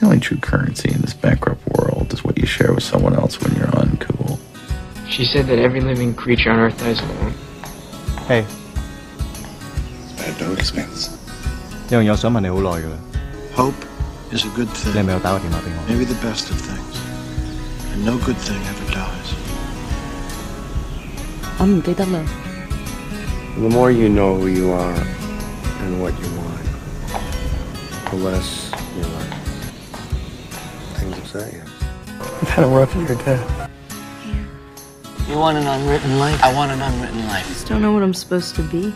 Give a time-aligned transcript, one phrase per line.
[0.00, 3.40] The only true currency in this bankrupt world is what you share with someone else
[3.40, 4.38] when you're uncool.
[5.08, 7.32] She said that every living creature on Earth dies alone.
[8.28, 8.44] Hey，
[10.18, 11.10] At no expense.
[11.90, 12.96] 有样嘢我想问你好耐㗎啦，
[13.54, 13.86] Hope
[14.32, 15.04] is a good 你系 thing.
[15.04, 15.78] 咪有打个电话俾我？
[15.88, 16.96] Maybe the best of things.
[17.94, 19.32] And no good thing ever dies.
[21.58, 22.20] 我唔记得啦。
[23.58, 24.92] The more you know who you are
[25.80, 26.66] and what you want,
[28.10, 28.69] the less you let
[31.31, 31.61] things you.
[32.19, 33.69] I've had a rough year, Dad.
[35.27, 36.43] You want an unwritten life?
[36.43, 37.45] I want an unwritten life.
[37.45, 38.93] I Just don't know what I'm supposed to be.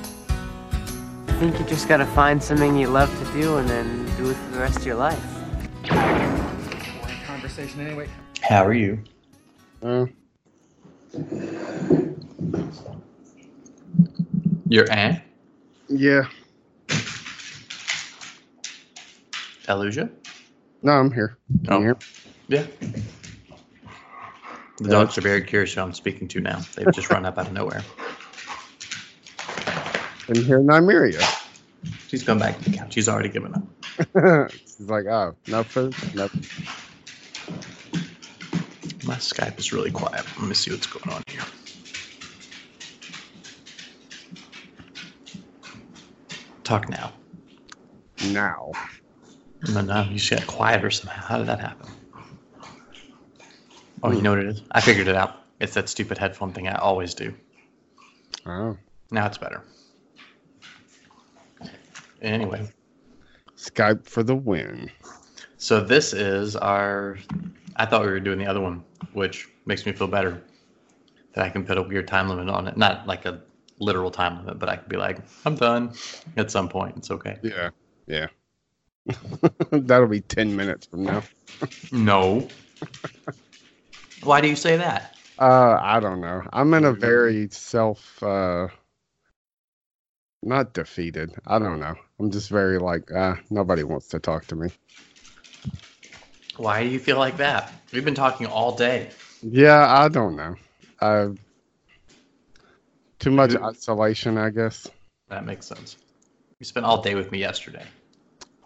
[1.28, 4.36] I think you just gotta find something you love to do and then do it
[4.36, 5.22] for the rest of your life.
[7.26, 8.10] Conversation anyway.
[8.42, 9.00] How are you?
[9.84, 10.06] Uh,
[14.68, 15.22] Your aunt,
[15.88, 16.24] yeah.
[19.68, 20.10] Elusia?
[20.84, 21.38] No, I'm here.
[21.68, 21.82] I'm Oh.
[21.82, 21.98] here.
[22.48, 22.66] Yeah.
[24.78, 26.62] The dogs are very curious who I'm speaking to now.
[26.76, 27.82] They've just run up out of nowhere.
[30.28, 31.24] And here in Nymeria.
[32.08, 32.94] She's gone back to the couch.
[32.94, 34.52] She's already given up.
[34.52, 36.30] She's like, oh, no food, no.
[39.06, 40.26] My Skype is really quiet.
[40.40, 41.44] Let me see what's going on here.
[46.64, 47.14] Talk now.
[48.28, 48.72] Now.
[49.70, 51.22] No, no, you just got quieter somehow.
[51.22, 51.88] How did that happen?
[54.04, 54.24] Oh, you hmm.
[54.24, 54.62] know what it is?
[54.72, 55.42] I figured it out.
[55.60, 57.34] It's that stupid headphone thing I always do.
[58.46, 58.78] Oh.
[59.12, 59.64] Now it's better.
[62.22, 62.68] Anyway,
[63.58, 64.92] Skype for the win.
[65.58, 67.18] so this is our.
[67.76, 70.42] I thought we were doing the other one, which makes me feel better
[71.34, 72.78] that I can put a weird time limit on it.
[72.78, 73.42] Not like a
[73.80, 75.94] literal time limit, but I could be like, I'm done
[76.38, 76.98] at some point.
[76.98, 77.38] It's okay.
[77.44, 77.70] Yeah.
[78.08, 78.28] Yeah.
[79.72, 81.24] That'll be 10 minutes from now.
[81.92, 82.48] No.
[84.26, 85.16] Why do you say that?
[85.38, 86.42] Uh, I don't know.
[86.52, 88.68] I'm in a very self, uh,
[90.42, 91.34] not defeated.
[91.46, 91.94] I don't know.
[92.20, 94.70] I'm just very like, uh, nobody wants to talk to me.
[96.58, 97.72] Why do you feel like that?
[97.92, 99.12] We've been talking all day.
[99.42, 100.56] Yeah, I don't know.
[101.00, 101.30] Uh,
[103.20, 104.88] too much isolation, I guess.
[105.30, 105.98] That makes sense.
[106.60, 107.86] You spent all day with me yesterday.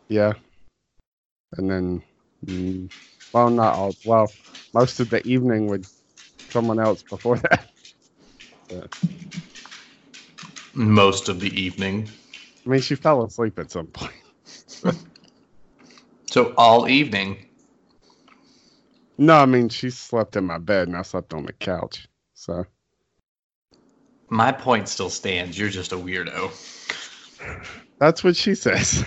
[0.08, 0.34] Yeah.
[1.58, 2.04] And then,
[2.46, 2.92] mm,
[3.34, 3.96] well, not all.
[4.06, 4.32] Well,
[4.74, 5.88] most of the evening with
[6.50, 7.70] someone else before that.
[10.74, 12.08] Most of the evening.
[12.66, 14.14] I mean, she fell asleep at some point.
[16.32, 17.48] So all evening.
[19.18, 22.08] No, I mean, she slept in my bed and I slept on the couch.
[22.36, 22.66] So,
[24.30, 25.58] My point still stands.
[25.58, 26.52] You're just a weirdo.
[28.00, 29.04] that's what she says.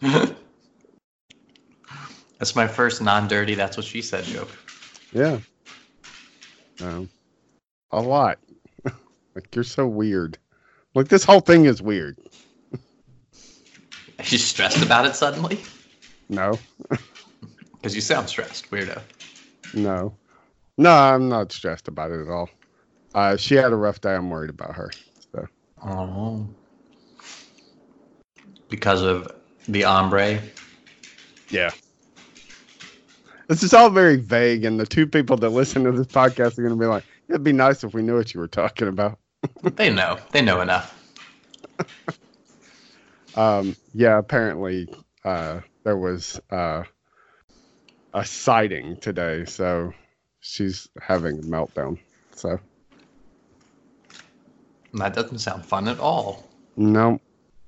[2.44, 3.54] That's my first non-dirty.
[3.54, 4.50] That's what she said joke.
[5.14, 5.38] yeah.
[6.82, 7.08] Um,
[7.90, 8.38] a lot.
[9.34, 10.36] like, you're so weird.
[10.94, 12.18] Like, this whole thing is weird.
[12.74, 15.62] Are you stressed about it suddenly?
[16.28, 16.58] No,
[17.76, 19.00] Because you sound stressed, weirdo.
[19.72, 20.14] no.
[20.76, 22.50] No, I'm not stressed about it at all.
[23.14, 24.14] Uh, she had a rough day.
[24.14, 24.90] I'm worried about her.
[25.32, 25.46] So,
[25.82, 26.46] Oh.
[28.68, 29.32] Because of
[29.66, 30.42] the ombre.
[31.48, 31.70] yeah.
[33.48, 36.62] This is all very vague, and the two people that listen to this podcast are
[36.62, 39.18] going to be like, it'd be nice if we knew what you were talking about.
[39.62, 40.18] They know.
[40.32, 40.98] They know enough.
[43.36, 44.88] Um, yeah, apparently
[45.24, 46.84] uh, there was uh,
[48.12, 49.92] a sighting today, so
[50.38, 51.98] she's having a meltdown.
[52.36, 52.60] So
[54.92, 56.48] That doesn't sound fun at all.
[56.76, 57.20] no,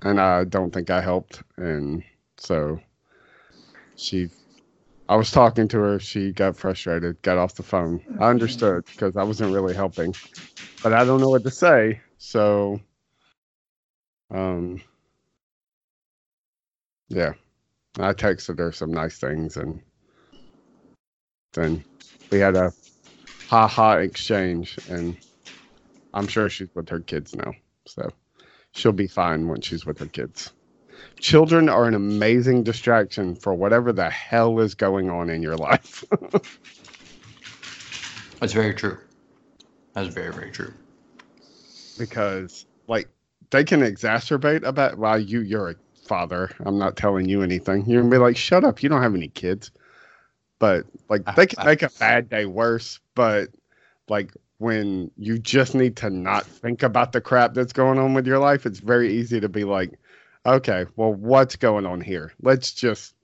[0.02, 2.04] and I don't think I helped, and
[2.36, 2.78] so
[3.96, 4.28] she.
[5.08, 6.00] I was talking to her.
[6.00, 8.00] She got frustrated, got off the phone.
[8.18, 10.14] I understood because I wasn't really helping,
[10.82, 12.00] but I don't know what to say.
[12.18, 12.80] So,
[14.30, 14.82] um,
[17.08, 17.34] yeah,
[17.98, 19.80] I texted her some nice things, and
[21.52, 21.84] then
[22.30, 22.72] we had a
[23.48, 25.16] ha ha exchange, and
[26.12, 27.52] I'm sure she's with her kids now,
[27.86, 28.10] so
[28.72, 30.52] she'll be fine when she's with her kids.
[31.20, 36.04] Children are an amazing distraction for whatever the hell is going on in your life.
[38.40, 38.98] That's very true.
[39.94, 40.72] That's very, very true.
[41.98, 43.08] because like
[43.50, 48.02] they can exacerbate about well you you're a father i'm not telling you anything you're
[48.02, 49.70] gonna be like shut up you don't have any kids
[50.58, 51.64] but like ah, they can ah.
[51.64, 53.48] make a bad day worse but
[54.08, 58.26] like when you just need to not think about the crap that's going on with
[58.26, 59.98] your life it's very easy to be like
[60.46, 63.14] okay well what's going on here let's just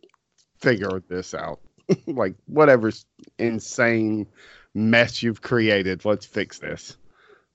[0.63, 1.61] figure this out.
[2.07, 2.91] like whatever
[3.39, 4.27] insane
[4.75, 6.97] mess you've created, let's fix this.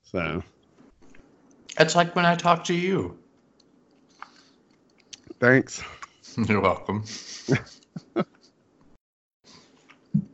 [0.04, 0.44] So
[1.80, 3.18] It's like when I talk to you.
[5.40, 5.82] thanks.
[6.38, 7.04] You're welcome.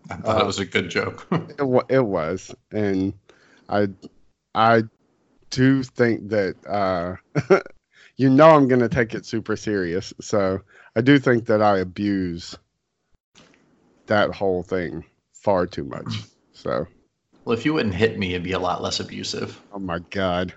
[0.09, 1.27] I thought it was a good joke.
[1.31, 3.13] It, wa- it was, and
[3.69, 3.87] I,
[4.55, 4.83] I
[5.49, 7.15] do think that uh,
[8.15, 10.13] you know I'm gonna take it super serious.
[10.21, 10.61] So
[10.95, 12.57] I do think that I abuse
[14.07, 16.23] that whole thing far too much.
[16.53, 16.87] So
[17.45, 19.59] well, if you wouldn't hit me, it'd be a lot less abusive.
[19.73, 20.53] oh my god.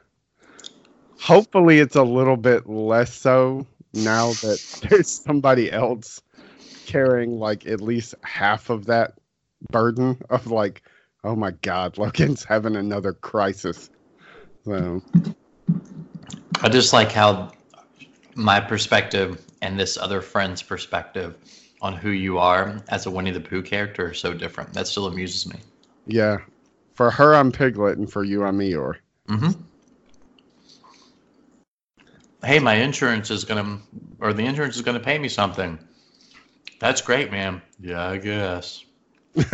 [1.19, 6.21] Hopefully it's a little bit less so now that there's somebody else
[6.87, 9.15] carrying like at least half of that
[9.71, 10.83] burden of like,
[11.25, 13.91] oh my god, Logan's having another crisis.
[14.65, 15.03] So
[16.63, 17.53] I just like how
[18.35, 21.37] my perspective and this other friend's perspective
[21.83, 24.73] on who you are as a Winnie the Pooh character are so different.
[24.73, 25.61] That still amuses me.
[26.07, 26.39] yeah.
[26.95, 28.97] For her I'm Piglet and for you I'm Eeyore.
[29.29, 29.51] hmm
[32.45, 33.79] Hey, my insurance is gonna,
[34.21, 35.79] or the insurance is gonna pay me something.
[36.79, 37.61] That's great, man.
[37.81, 38.85] Yeah, I guess.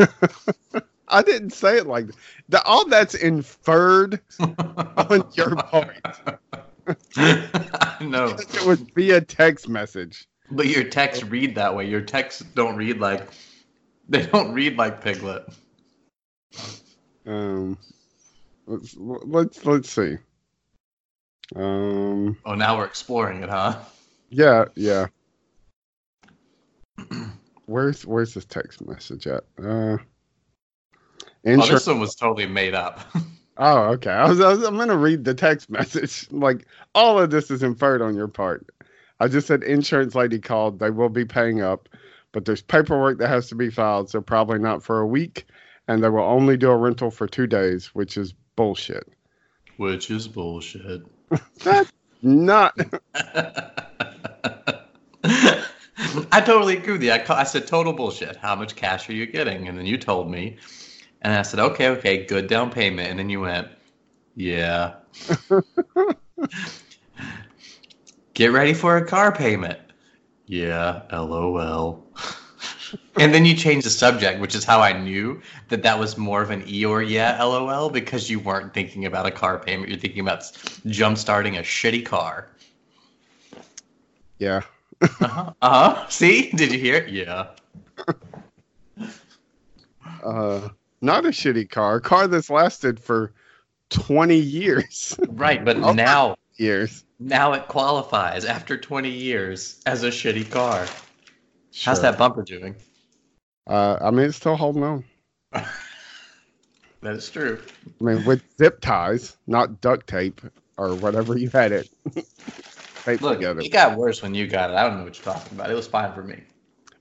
[1.08, 2.16] I didn't say it like that.
[2.48, 4.20] The, all that's inferred
[4.96, 6.40] on your part.
[7.16, 10.26] I know, It was via text message.
[10.50, 11.88] but your texts read that way.
[11.88, 13.28] Your texts don't read like,
[14.08, 15.46] they don't read like Piglet.
[17.26, 17.78] Um,
[18.66, 20.16] let's let's let's see.
[21.54, 23.78] Um, Oh, now we're exploring it, huh?
[24.30, 25.06] yeah, yeah.
[27.66, 29.44] Where's where's this text message at?
[29.62, 29.98] Uh,
[31.44, 33.00] Oh, this one was totally made up.
[33.58, 34.10] Oh, okay.
[34.10, 36.26] I was, I was I'm gonna read the text message.
[36.30, 38.66] Like all of this is inferred on your part.
[39.20, 40.78] I just said insurance lady called.
[40.78, 41.88] They will be paying up,
[42.32, 45.46] but there's paperwork that has to be filed, so probably not for a week,
[45.86, 49.06] and they will only do a rental for two days, which is bullshit.
[49.76, 51.02] Which is bullshit.
[51.62, 52.76] That's not.
[56.32, 57.12] I totally agree with you.
[57.12, 58.36] I, I said total bullshit.
[58.36, 59.68] How much cash are you getting?
[59.68, 60.56] And then you told me,
[61.22, 63.08] and I said, okay, okay, good down payment.
[63.08, 63.68] And then you went,
[64.36, 64.94] yeah.
[68.34, 69.78] Get ready for a car payment.
[70.46, 72.04] Yeah, lol.
[73.18, 76.42] and then you changed the subject, which is how I knew that that was more
[76.42, 79.88] of an E or yeah lol because you weren't thinking about a car payment.
[79.90, 80.44] You're thinking about
[80.86, 82.48] jump starting a shitty car.
[84.38, 84.62] Yeah.
[85.00, 85.52] Uh-huh.
[85.62, 86.08] Uh-huh.
[86.08, 86.50] See?
[86.50, 87.08] Did you hear it?
[87.10, 87.48] Yeah.
[90.22, 90.68] Uh,
[91.02, 91.96] not a shitty car.
[91.96, 93.32] A car that's lasted for
[93.90, 95.18] 20 years.
[95.28, 95.92] Right, but Oh.
[95.92, 97.04] now years.
[97.18, 100.86] now it qualifies after 20 years as a shitty car.
[101.72, 101.90] Sure.
[101.90, 102.76] How's that bumper doing?
[103.66, 105.04] Uh, I mean, it's still holding on.
[107.02, 107.60] That is true.
[108.00, 110.40] I mean, with zip ties, not duct tape
[110.78, 111.88] or whatever you had it
[113.06, 113.60] Look, together.
[113.60, 114.76] it got worse when you got it.
[114.76, 115.68] I don't know what you're talking about.
[115.68, 116.40] It was fine for me.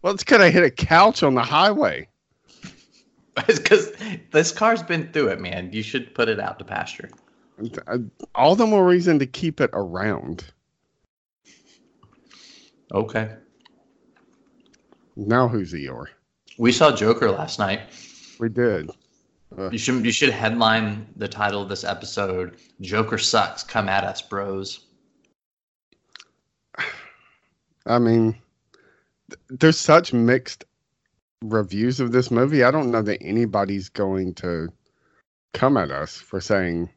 [0.01, 2.07] Well, it's because I hit a couch on the highway.
[3.48, 3.94] Because
[4.31, 5.72] this car's been through it, man.
[5.72, 7.10] You should put it out to pasture.
[7.88, 8.00] Uh,
[8.36, 10.44] All the more reason to keep it around.
[12.94, 13.31] Okay.
[15.16, 16.08] Now who's Eeyore?
[16.58, 17.82] We saw Joker last night.
[18.39, 18.89] We did.
[19.72, 23.63] You should you should headline the title of this episode Joker sucks.
[23.63, 24.86] Come at us, bros.
[27.86, 28.36] I mean,
[29.29, 30.63] th- there's such mixed
[31.43, 32.63] reviews of this movie.
[32.63, 34.69] I don't know that anybody's going to
[35.53, 36.89] come at us for saying.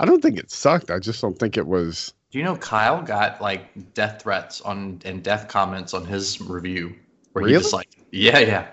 [0.00, 0.90] I don't think it sucked.
[0.90, 2.12] I just don't think it was.
[2.30, 6.94] Do you know Kyle got like death threats on and death comments on his review
[7.32, 7.62] where he Really?
[7.62, 8.68] just like yeah yeah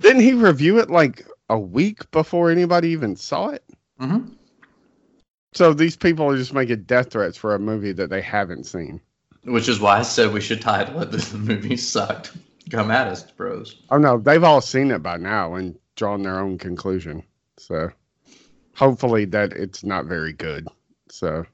[0.00, 3.64] Didn't he review it like a week before anybody even saw it?
[4.00, 4.28] mm-hmm.
[5.52, 9.00] So these people are just making death threats for a movie that they haven't seen.
[9.44, 12.32] which is why I said we should title it "This movie sucked."
[12.70, 13.82] Come at us, bros.
[13.90, 17.22] Oh no, they've all seen it by now and drawn their own conclusion.
[17.58, 17.90] So
[18.74, 20.68] hopefully that it's not very good.
[21.10, 21.44] So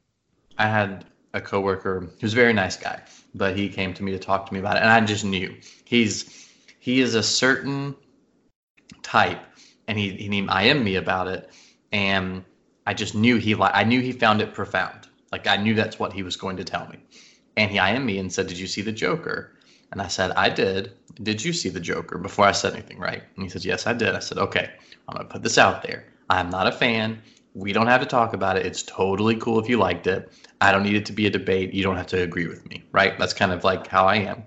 [0.58, 3.02] I had a coworker who's a very nice guy,
[3.35, 5.56] but he came to me to talk to me about it, and I just knew
[5.85, 7.96] he's he is a certain
[9.02, 9.40] type,
[9.88, 11.50] and he he IM'd me about it,
[11.92, 12.44] and
[12.87, 15.08] I just knew he like I knew he found it profound.
[15.32, 16.99] Like I knew that's what he was going to tell me,
[17.56, 19.55] and he IM'd me and said, "Did you see the Joker?"
[19.96, 22.18] And I said, "I did." Did you see the Joker?
[22.18, 23.22] Before I said anything, right?
[23.34, 24.68] And he said, "Yes, I did." I said, "Okay,
[25.08, 26.04] I'm gonna put this out there.
[26.28, 27.22] I'm not a fan.
[27.54, 28.66] We don't have to talk about it.
[28.66, 30.30] It's totally cool if you liked it.
[30.60, 31.72] I don't need it to be a debate.
[31.72, 33.18] You don't have to agree with me, right?
[33.18, 34.44] That's kind of like how I am.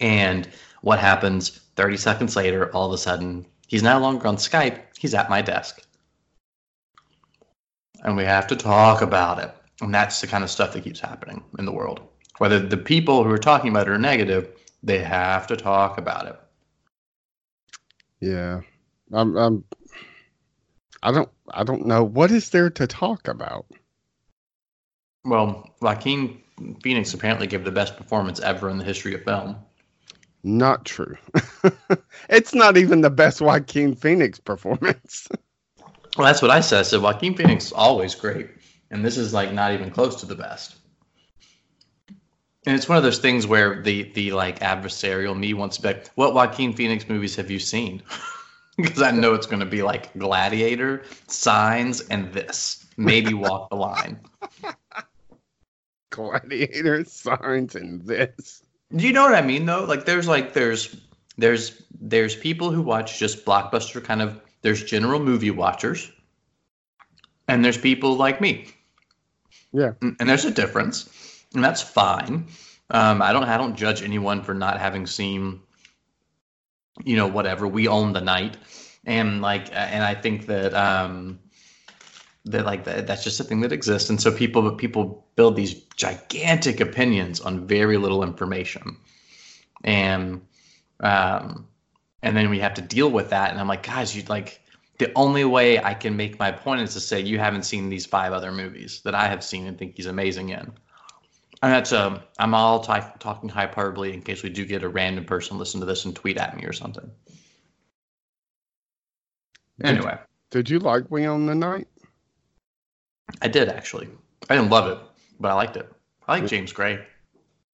[0.00, 0.48] And
[0.80, 5.14] what happens 30 seconds later, all of a sudden, he's no longer on Skype, he's
[5.14, 5.86] at my desk.
[8.02, 9.54] And we have to talk about it.
[9.80, 12.00] And that's the kind of stuff that keeps happening in the world.
[12.38, 14.48] Whether the people who are talking about it are negative,
[14.82, 16.40] they have to talk about it.
[18.20, 18.60] Yeah.
[19.12, 19.64] I'm I'm
[21.02, 23.66] I don't I don't know what is there to talk about.
[25.24, 26.42] Well, Joaquin
[26.82, 29.56] Phoenix apparently gave the best performance ever in the history of film.
[30.44, 31.16] Not true.
[32.28, 35.28] it's not even the best Joaquin Phoenix performance.
[36.16, 36.80] Well, that's what I said.
[36.80, 38.48] I said Joaquin Phoenix is always great,
[38.90, 40.77] and this is like not even close to the best.
[42.68, 45.88] And it's one of those things where the the like adversarial me wants to be
[45.88, 48.02] like, what Joaquin Phoenix movies have you seen?
[48.76, 52.84] because I know it's going to be like Gladiator, Signs, and this.
[52.98, 54.20] Maybe Walk the Line.
[56.10, 58.62] Gladiator signs and this.
[58.94, 59.84] Do you know what I mean though?
[59.84, 60.94] Like there's like there's
[61.38, 66.12] there's there's people who watch just blockbuster kind of there's general movie watchers.
[67.48, 68.66] And there's people like me.
[69.72, 69.92] Yeah.
[70.02, 71.08] And and there's a difference.
[71.54, 72.46] And that's fine.
[72.90, 75.60] Um, I don't I don't judge anyone for not having seen
[77.04, 77.66] you know whatever.
[77.66, 78.56] We own the night.
[79.04, 81.38] And like and I think that um
[82.44, 84.10] that like that, that's just a thing that exists.
[84.10, 88.96] And so people people build these gigantic opinions on very little information.
[89.84, 90.42] And
[91.00, 91.66] um
[92.22, 93.50] and then we have to deal with that.
[93.50, 94.60] And i'm like guys you like
[94.98, 98.04] the only way i can make my point is to say you haven't seen these
[98.04, 100.72] five other movies that i have seen and think he's amazing in
[101.62, 105.24] and that's um i'm all t- talking hyperbole in case we do get a random
[105.24, 107.10] person listen to this and tweet at me or something
[109.82, 110.18] anyway
[110.50, 111.86] Did you like We Own the Night?
[113.42, 114.08] I did actually.
[114.48, 114.98] I didn't love it,
[115.38, 115.90] but I liked it.
[116.26, 117.04] I like James Gray.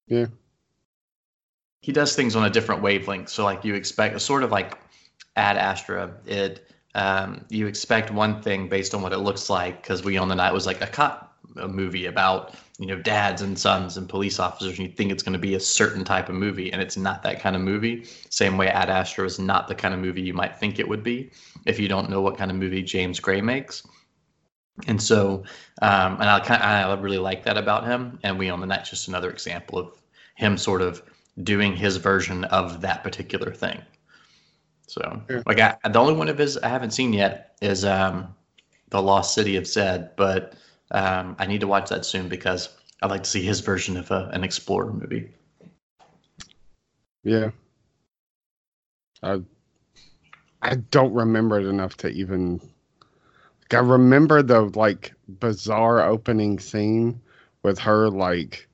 [0.09, 0.27] Yeah.
[1.81, 3.29] He does things on a different wavelength.
[3.29, 4.77] So like you expect, sort of like
[5.37, 6.15] Ad Astra.
[6.27, 10.29] It um, you expect one thing based on what it looks like because We Own
[10.29, 14.09] the Night was like a cop a movie about you know dads and sons and
[14.09, 16.83] police officers, and you think it's going to be a certain type of movie, and
[16.83, 18.05] it's not that kind of movie.
[18.31, 21.05] Same way Ad Astra is not the kind of movie you might think it would
[21.05, 21.31] be
[21.67, 23.87] if you don't know what kind of movie James Gray makes.
[24.89, 25.45] And so,
[25.83, 28.19] um, and I I really like that about him.
[28.25, 29.93] And We Own the Night just another example of
[30.35, 31.03] him sort of
[31.45, 33.81] doing his version of that particular thing.
[34.89, 35.43] So, Yeah.
[35.47, 38.35] like, I, the only one of his I haven't seen yet is um,
[38.91, 40.55] the Lost City of Zed, but
[40.91, 42.69] um, I need to watch that soon because
[43.03, 45.31] I'd like to see his version of a, an explorer movie.
[47.23, 47.51] Yeah.
[49.23, 49.41] I
[50.63, 57.21] I don't remember it enough to even like, I remember the like bizarre opening scene
[57.63, 58.69] with her like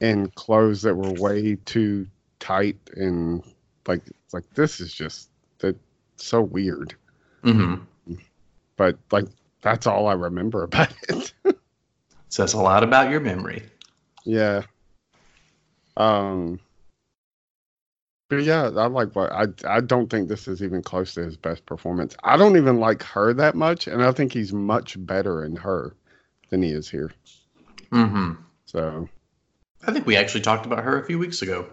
[0.00, 2.06] in clothes that were way too
[2.38, 3.42] tight and
[3.86, 5.76] like like this is just that
[6.16, 6.94] so weird.
[7.44, 8.14] Mm-hmm.
[8.76, 9.26] But like
[9.60, 11.32] that's all I remember about it.
[12.28, 13.64] Says a lot about your memory.
[14.24, 14.62] Yeah.
[15.96, 16.60] Um.
[18.28, 19.46] But yeah, I like what I.
[19.66, 22.16] I don't think this is even close to his best performance.
[22.22, 25.96] I don't even like her that much, and I think he's much better in her
[26.50, 27.10] than he is here.
[27.90, 28.32] Mm-hmm.
[28.66, 29.08] So
[29.86, 31.66] I think we actually talked about her a few weeks ago.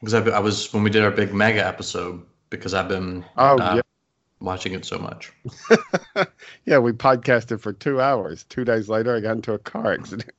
[0.00, 3.58] Because I, I was when we did our big mega episode because I've been Oh,
[3.58, 3.80] uh, yeah.
[4.40, 5.32] Watching it so much.
[6.64, 8.44] yeah, we podcasted for two hours.
[8.44, 10.30] Two days later, I got into a car accident.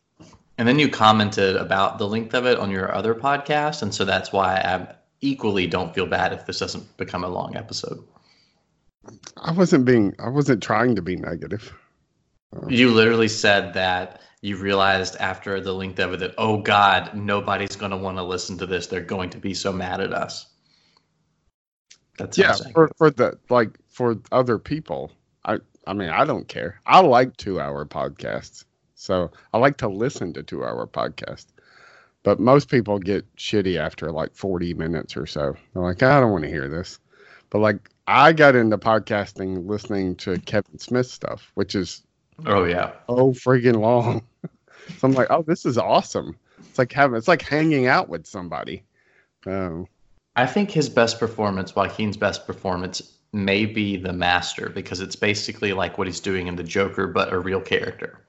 [0.57, 4.03] And then you commented about the length of it on your other podcast, and so
[4.03, 8.03] that's why I equally don't feel bad if this doesn't become a long episode.
[9.37, 10.13] I wasn't being.
[10.19, 11.73] I wasn't trying to be negative.
[12.67, 17.75] You literally said that you realized after the length of it that oh god, nobody's
[17.75, 18.87] going to want to listen to this.
[18.87, 20.47] They're going to be so mad at us.
[22.17, 25.11] That's Yeah, for for the like for other people.
[25.43, 26.79] I I mean, I don't care.
[26.85, 28.63] I like two hour podcasts,
[28.95, 31.47] so I like to listen to two hour podcasts.
[32.23, 35.53] But most people get shitty after like forty minutes or so.
[35.73, 36.97] They're like, I don't want to hear this.
[37.49, 42.01] But like, I got into podcasting listening to Kevin Smith stuff, which is
[42.45, 42.93] oh yeah.
[43.09, 44.21] oh friggin' long.
[44.97, 46.37] so I'm like, oh, this is awesome.
[46.59, 48.83] It's like having it's like hanging out with somebody.
[49.45, 49.87] Um,
[50.37, 55.73] I think his best performance, Joaquin's best performance, may be the master because it's basically
[55.73, 58.19] like what he's doing in the Joker, but a real character.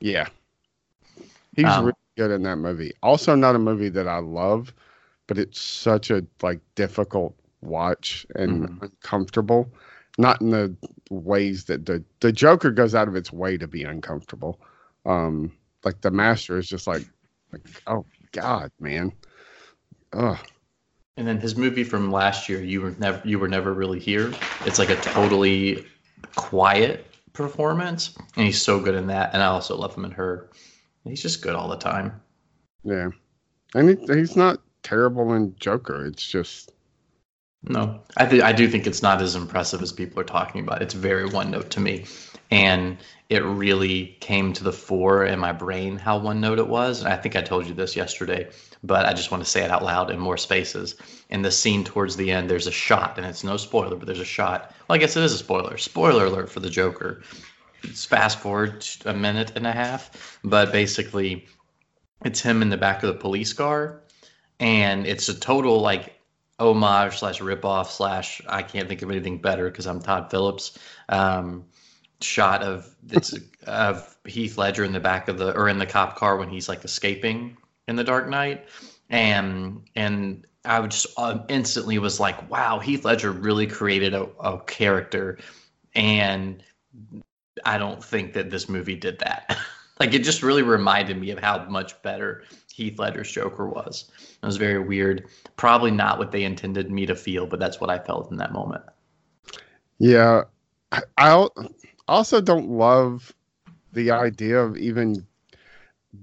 [0.00, 0.28] Yeah.
[1.54, 2.92] He's Um, really good in that movie.
[3.02, 4.74] Also not a movie that I love,
[5.26, 8.80] but it's such a like difficult watch and Mhm.
[8.80, 9.70] uncomfortable.
[10.18, 10.76] Not in the
[11.10, 14.60] ways that the the Joker goes out of its way to be uncomfortable.
[15.04, 15.52] Um
[15.84, 17.04] like the master is just like
[17.52, 19.12] like oh god, man.
[20.12, 20.38] ugh.
[21.16, 24.32] And then his movie from last year, you were never you were never really here.
[24.66, 25.86] It's like a totally
[26.34, 29.32] quiet performance, and he's so good in that.
[29.32, 30.50] And I also love him in her.
[31.04, 32.20] He's just good all the time.
[32.84, 33.10] Yeah,
[33.74, 36.04] and he, he's not terrible in Joker.
[36.06, 36.72] It's just
[37.62, 40.82] No, I th- I do think it's not as impressive as people are talking about.
[40.82, 42.04] It's very one note to me,
[42.50, 47.02] and it really came to the fore in my brain how one note it was.
[47.02, 48.48] And I think I told you this yesterday,
[48.84, 50.94] but I just want to say it out loud in more spaces.
[51.28, 54.20] In the scene towards the end, there's a shot, and it's no spoiler, but there's
[54.20, 54.72] a shot.
[54.86, 55.76] Well, I guess it is a spoiler.
[55.76, 57.22] Spoiler alert for the Joker.
[57.82, 61.46] It's fast forward a minute and a half, but basically,
[62.24, 64.02] it's him in the back of the police car,
[64.60, 66.14] and it's a total like
[66.58, 70.78] homage slash ripoff slash I can't think of anything better because I'm Todd Phillips.
[71.08, 71.64] Um,
[72.20, 73.34] shot of it's
[73.66, 76.68] of Heath Ledger in the back of the or in the cop car when he's
[76.68, 77.56] like escaping
[77.88, 78.66] in the Dark Knight,
[79.10, 84.24] and and I would just uh, instantly was like, wow, Heath Ledger really created a,
[84.40, 85.38] a character,
[85.94, 86.62] and
[87.64, 89.56] I don't think that this movie did that.
[90.00, 94.10] like it just really reminded me of how much better Heath Ledger's Joker was.
[94.42, 95.28] It was very weird.
[95.56, 98.52] Probably not what they intended me to feel, but that's what I felt in that
[98.52, 98.84] moment.
[99.98, 100.44] yeah.
[100.92, 101.48] I I
[102.08, 103.34] also don't love
[103.92, 105.26] the idea of even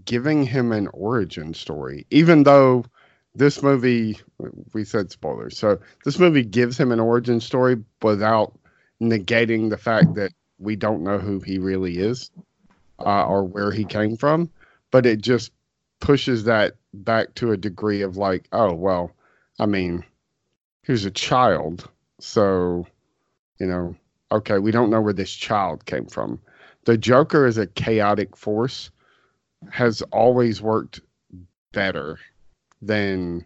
[0.06, 2.86] giving him an origin story, even though
[3.36, 4.20] this movie
[4.74, 5.58] we said spoilers.
[5.58, 8.54] So this movie gives him an origin story without
[9.02, 12.32] negating the fact that we don't know who he really is
[13.00, 14.50] uh, or where he came from,
[14.92, 15.52] but it just
[16.00, 19.12] pushes that back to a degree of like, oh well,
[19.60, 20.04] I mean,
[20.84, 22.86] he was a child, so
[23.60, 23.96] you know,
[24.34, 26.40] okay, we don't know where this child came from.
[26.86, 28.92] The Joker is a chaotic force,
[29.72, 31.00] has always worked
[31.72, 32.20] better
[32.82, 33.46] than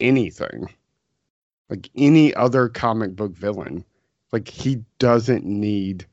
[0.00, 0.68] anything.
[1.70, 3.84] Like any other comic book villain.
[4.32, 6.06] Like he doesn't need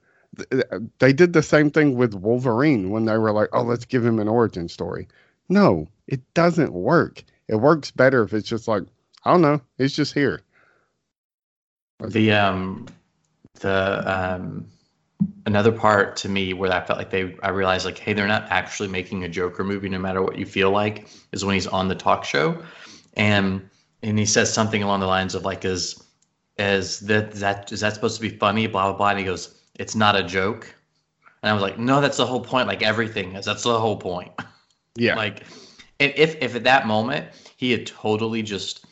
[1.00, 4.20] they did the same thing with Wolverine when they were like, "Oh, let's give him
[4.20, 5.08] an origin story."
[5.50, 7.24] No, it doesn't work.
[7.48, 8.84] It works better if it's just like,
[9.26, 10.42] I don't know, he's just here.
[12.00, 12.88] The um
[13.60, 14.68] the um
[15.46, 18.48] another part to me where I felt like they I realized like hey they're not
[18.50, 21.88] actually making a Joker movie no matter what you feel like is when he's on
[21.88, 22.62] the talk show.
[23.16, 23.70] And
[24.02, 26.02] and he says something along the lines of like is
[26.58, 29.26] is that is that is that supposed to be funny blah blah blah and he
[29.26, 30.74] goes it's not a joke.
[31.42, 33.98] And I was like no that's the whole point like everything is that's the whole
[33.98, 34.32] point.
[34.96, 35.16] Yeah.
[35.24, 35.44] like
[36.00, 38.86] and if if at that moment he had totally just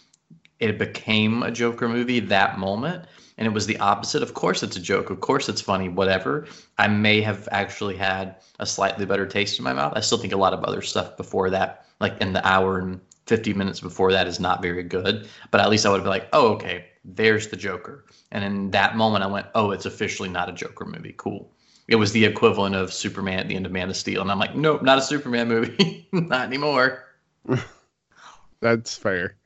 [0.59, 3.05] it became a Joker movie that moment
[3.37, 4.23] and it was the opposite.
[4.23, 5.09] Of course it's a joke.
[5.09, 6.47] Of course it's funny, whatever.
[6.77, 9.93] I may have actually had a slightly better taste in my mouth.
[9.95, 12.99] I still think a lot of other stuff before that, like in the hour and
[13.27, 15.27] 50 minutes before that is not very good.
[15.51, 18.05] But at least I would be like, oh, okay, there's the Joker.
[18.31, 21.13] And in that moment I went, oh, it's officially not a Joker movie.
[21.17, 21.51] Cool.
[21.87, 24.21] It was the equivalent of Superman at the end of Man of Steel.
[24.21, 26.07] And I'm like, nope, not a Superman movie.
[26.11, 27.03] not anymore.
[28.61, 29.37] That's fair.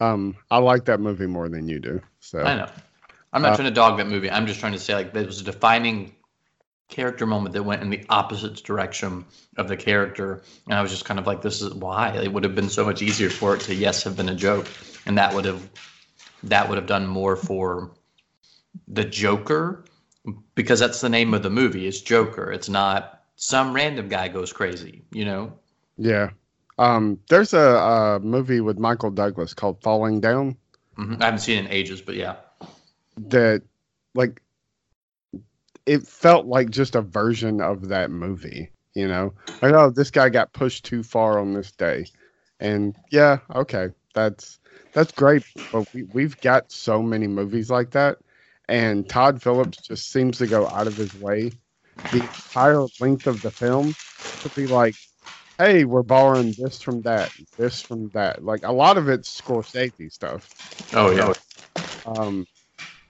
[0.00, 2.00] Um, I like that movie more than you do.
[2.20, 2.70] So I know.
[3.32, 4.30] I'm not Uh, trying to dog that movie.
[4.30, 6.14] I'm just trying to say like there was a defining
[6.88, 9.24] character moment that went in the opposite direction
[9.56, 12.44] of the character, and I was just kind of like, this is why it would
[12.44, 14.66] have been so much easier for it to yes have been a joke,
[15.06, 15.68] and that would have
[16.44, 17.92] that would have done more for
[18.88, 19.84] the Joker
[20.54, 22.50] because that's the name of the movie is Joker.
[22.50, 25.52] It's not some random guy goes crazy, you know.
[25.96, 26.30] yeah.
[26.80, 30.56] Um, there's a, a movie with Michael Douglas called Falling Down
[30.98, 31.20] Mhm.
[31.20, 32.36] I haven't seen it in ages, but yeah.
[33.28, 33.62] that
[34.14, 34.42] like
[35.86, 39.32] it felt like just a version of that movie, you know?
[39.62, 42.06] Like, oh, this guy got pushed too far on this day.
[42.60, 44.58] And yeah, okay, that's
[44.92, 45.44] that's great.
[45.72, 48.18] But we, we've got so many movies like that.
[48.68, 51.52] And Todd Phillips just seems to go out of his way
[52.10, 53.96] the entire length of the film
[54.40, 54.96] to be like,
[55.60, 58.44] hey, we're borrowing this from that, this from that.
[58.44, 60.50] Like a lot of it's Scorsese stuff
[60.92, 61.32] Oh yeah.
[62.06, 62.46] um,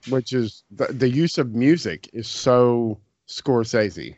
[0.06, 4.16] which is the, the use of music is so Scorsese,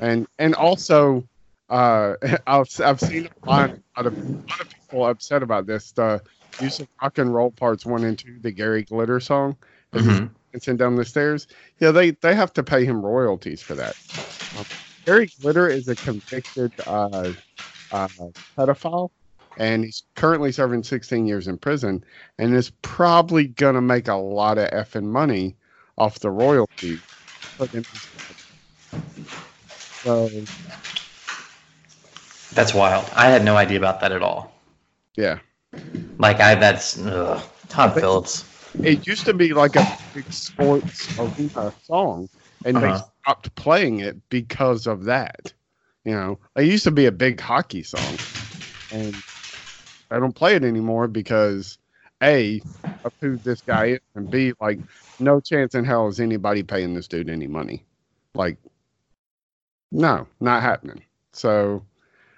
[0.00, 1.26] and and also
[1.70, 2.14] uh,
[2.46, 5.92] I've I've seen a lot, a lot of a lot of people upset about this.
[5.92, 6.22] The
[6.58, 9.56] use of rock and roll parts one and two, the Gary Glitter song,
[9.92, 10.30] he's Mhm.
[10.52, 11.46] dancing down the stairs.
[11.80, 13.96] Yeah, they they have to pay him royalties for that.
[14.56, 14.64] Um,
[15.08, 17.30] Gary Glitter is a convicted uh,
[17.90, 18.08] uh,
[18.58, 19.08] pedophile,
[19.56, 22.04] and he's currently serving 16 years in prison,
[22.38, 25.56] and is probably gonna make a lot of effing money
[25.96, 27.00] off the royalties.
[27.58, 28.06] put in his-
[30.04, 30.30] So
[32.52, 33.08] That's wild.
[33.14, 34.52] I had no idea about that at all.
[35.16, 35.38] yeah,
[36.18, 37.42] Like I, that's ugh.
[37.70, 38.44] Todd Phillips.
[38.82, 42.28] It used to be like a big sports arena song,
[42.64, 42.82] and Uh-huh.
[42.82, 42.94] they
[43.24, 45.52] stopped playing it because of that.
[46.04, 48.20] You know, it used to be a big hockey song,
[48.90, 49.22] and
[50.10, 51.78] I don't play it anymore because
[52.22, 52.62] a
[53.04, 54.80] of who this guy is, and b like
[55.18, 57.84] no chance in hell is anybody paying this dude any money.
[58.34, 58.58] Like,
[59.92, 61.02] no, not happening.
[61.32, 61.84] So,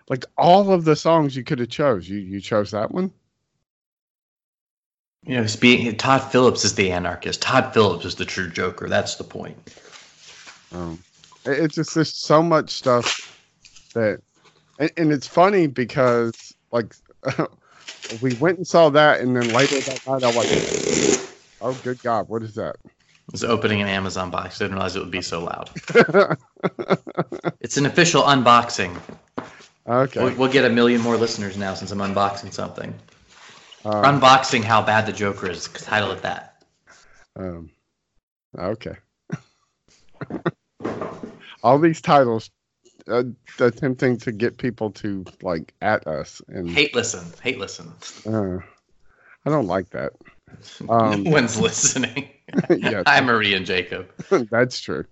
[0.08, 3.12] like all of the songs you could have chose, you you chose that one.
[5.26, 7.42] You know, being Todd Phillips is the anarchist.
[7.42, 8.88] Todd Phillips is the true Joker.
[8.88, 9.56] That's the point.
[10.72, 11.04] Um,
[11.44, 13.06] it- it's just there's so much stuff
[13.94, 14.20] that,
[14.78, 16.32] and, and it's funny because
[16.72, 16.94] like
[18.20, 20.48] we went and saw that, and then later that night I was like,
[21.60, 22.76] oh good God, what is that?
[22.84, 24.58] I was opening an Amazon box.
[24.58, 25.70] Didn't realize it would be so loud.
[27.60, 28.98] It's an official unboxing.
[29.88, 32.92] okay, We'll, we'll get a million more listeners now since I'm unboxing something.
[33.84, 35.68] um, Unboxing how bad the Joker is.
[35.68, 36.64] Title it that.
[37.36, 37.70] um,
[38.58, 38.96] okay.
[41.62, 42.50] All these titles
[43.08, 43.24] uh,
[43.58, 47.24] attempting to get people to like at us, and Hate listen.
[47.42, 47.92] Hate listen.
[48.26, 48.58] uh,
[49.44, 50.12] I don't like that.
[50.88, 52.28] Um, no one's listening.
[52.70, 54.10] yeah, Hi, Marie and Jacob.
[54.50, 55.04] That's true.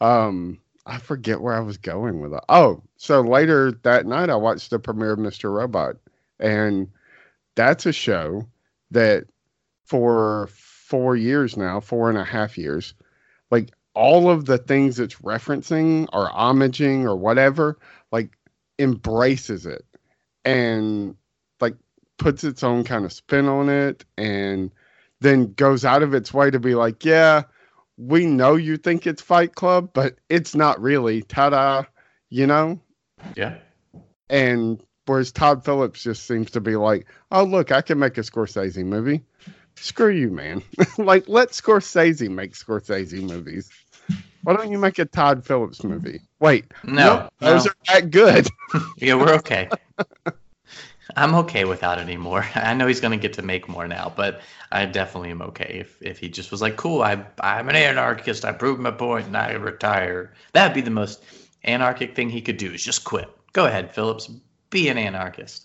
[0.00, 2.42] Um, I forget where I was going with it.
[2.48, 5.54] Oh, so later that night I watched the premiere of Mr.
[5.54, 5.94] Robot,
[6.40, 6.88] and
[7.54, 8.48] that's a show
[8.90, 9.26] that
[9.84, 12.94] for four years now, four and a half years,
[13.98, 17.76] all of the things it's referencing or homaging or whatever,
[18.12, 18.30] like
[18.78, 19.84] embraces it
[20.44, 21.16] and
[21.60, 21.74] like
[22.16, 24.70] puts its own kind of spin on it and
[25.20, 27.42] then goes out of its way to be like, yeah,
[27.96, 31.22] we know you think it's Fight Club, but it's not really.
[31.22, 31.82] Ta da,
[32.30, 32.80] you know?
[33.34, 33.56] Yeah.
[34.30, 38.20] And whereas Todd Phillips just seems to be like, oh, look, I can make a
[38.20, 39.24] Scorsese movie.
[39.74, 40.62] Screw you, man.
[40.98, 43.68] like, let Scorsese make Scorsese movies.
[44.42, 46.20] Why don't you make a Todd Phillips movie?
[46.40, 47.70] Wait, No, those no.
[47.70, 48.48] are that good.
[48.98, 49.68] Yeah, we're okay.
[51.16, 52.44] I'm okay without it anymore.
[52.54, 56.00] I know he's gonna get to make more now, but I definitely am okay if,
[56.02, 58.44] if he just was like, "Cool, I I'm an anarchist.
[58.44, 61.24] I proved my point, and I retire." That'd be the most
[61.64, 63.28] anarchic thing he could do is just quit.
[63.54, 64.30] Go ahead, Phillips.
[64.70, 65.64] Be an anarchist.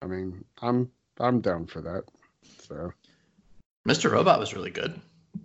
[0.00, 2.04] I mean, I'm I'm down for that.
[2.62, 2.92] So
[3.86, 4.10] Mr.
[4.10, 4.98] Robot was really good.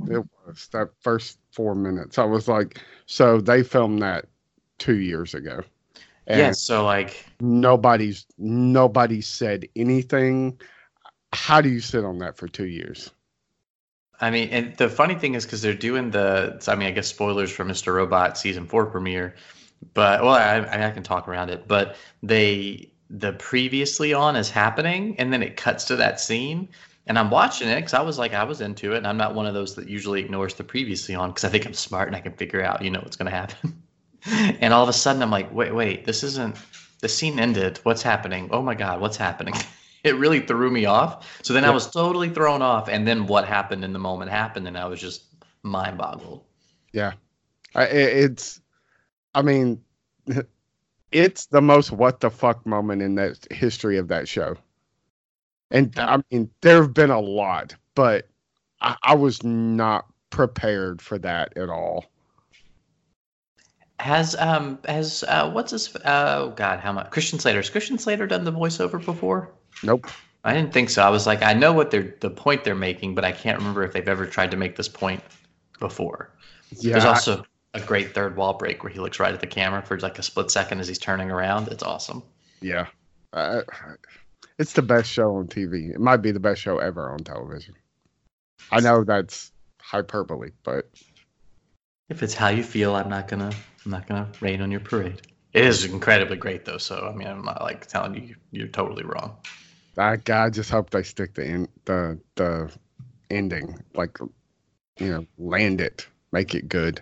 [0.10, 2.18] It was that first four minutes.
[2.18, 4.26] I was like, so they filmed that
[4.78, 5.64] two years ago.
[6.28, 6.52] And yeah.
[6.52, 10.60] So like, nobody's nobody said anything.
[11.34, 13.12] How do you sit on that for two years?
[14.22, 17.08] I mean, and the funny thing is because they're doing the, I mean, I guess
[17.08, 17.96] spoilers for Mr.
[17.96, 19.36] Robot season four premiere,
[19.94, 21.68] but well, I, I can talk around it.
[21.68, 26.70] But they, the previously on is happening, and then it cuts to that scene,
[27.08, 29.36] and I'm watching it because I was like, I was into it, and I'm not
[29.36, 32.16] one of those that usually ignores the previously on because I think I'm smart and
[32.16, 33.82] I can figure out, you know, what's going to happen.
[34.62, 36.56] and all of a sudden, I'm like, wait, wait, this isn't.
[37.02, 37.80] The scene ended.
[37.84, 38.48] What's happening?
[38.52, 39.54] Oh my god, what's happening?
[40.04, 41.42] it really threw me off.
[41.44, 44.68] So then I was totally thrown off, and then what happened in the moment happened,
[44.68, 45.24] and I was just
[45.64, 46.46] mind boggled.
[46.94, 47.14] Yeah,
[47.76, 48.62] i- it's,
[49.36, 49.84] I mean,
[51.12, 54.56] it's the most what the fuck moment in the history of that show.
[55.74, 58.30] And I mean, there have been a lot, but
[58.80, 62.06] I, I was not prepared for that at all.
[64.00, 68.28] Has um has uh what's his oh god how much Christian Slater has Christian Slater
[68.28, 69.52] done the voiceover before?
[69.82, 70.08] Nope.
[70.44, 71.02] I didn't think so.
[71.04, 73.84] I was like, I know what they're the point they're making, but I can't remember
[73.84, 75.24] if they've ever tried to make this point
[75.80, 76.32] before.
[76.72, 76.94] Yeah.
[76.94, 79.98] There's also a great third wall break where he looks right at the camera for
[80.00, 81.70] like a split second as he's turning around.
[81.70, 82.24] It's awesome.
[82.62, 82.88] Yeah.
[83.32, 83.62] Uh,
[84.60, 85.92] it's the best show on TV.
[85.94, 87.76] It might be the best show ever on television.
[88.72, 90.90] I know that's hyperbole, but
[92.10, 93.52] If it's how you feel, I'm not gonna
[93.86, 95.22] I'm not gonna rain on your parade.
[95.54, 99.04] It is incredibly great though, so I mean I'm not like telling you you're totally
[99.04, 99.38] wrong.
[99.98, 102.72] I, I just hope they stick the in, the the
[103.30, 104.18] ending, like
[105.00, 107.02] you know, land it, make it good.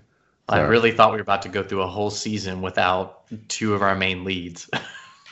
[0.49, 3.73] I So- really thought we were about to go through a whole season without two
[3.73, 4.69] of our main leads.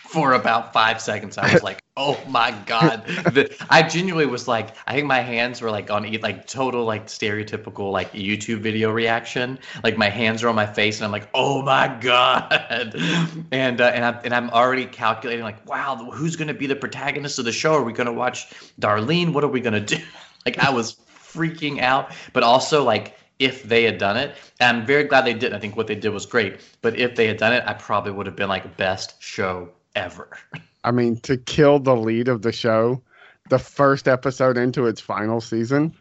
[0.09, 4.75] For about five seconds, I was like, "Oh my god!" The, I genuinely was like,
[4.87, 9.59] I think my hands were like on like total like stereotypical like YouTube video reaction.
[9.83, 12.95] Like my hands are on my face, and I'm like, "Oh my god!"
[13.51, 17.37] And uh, and I'm and I'm already calculating like, "Wow, who's gonna be the protagonist
[17.37, 17.73] of the show?
[17.75, 18.49] Are we gonna watch
[18.81, 19.31] Darlene?
[19.31, 19.97] What are we gonna do?"
[20.45, 24.85] Like I was freaking out, but also like if they had done it, and I'm
[24.87, 25.53] very glad they didn't.
[25.53, 26.61] I think what they did was great.
[26.81, 30.37] But if they had done it, I probably would have been like best show ever.
[30.83, 33.01] I, mean, to kill the lead of the show,
[33.49, 35.93] the first episode into its final season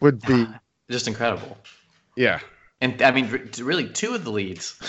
[0.00, 0.46] would be
[0.90, 1.58] Just incredible.
[2.16, 2.40] yeah.
[2.80, 4.80] And I mean, really, two of the leads.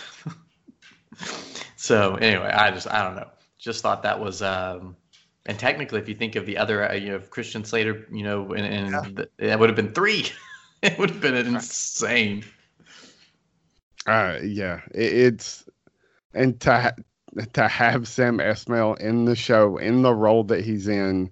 [1.75, 3.27] so anyway, I just I don't know.
[3.58, 4.41] Just thought that was.
[4.41, 4.95] um
[5.45, 8.53] and technically, if you think of the other, uh, you know, Christian Slater, you know,
[8.53, 10.27] and, and the, that would have been three.
[10.84, 12.45] it would have been insane.
[14.05, 15.67] Uh, yeah, it, it's
[16.36, 16.95] and to ha-
[17.53, 21.29] to have Sam Esmail in the show in the role that he's in,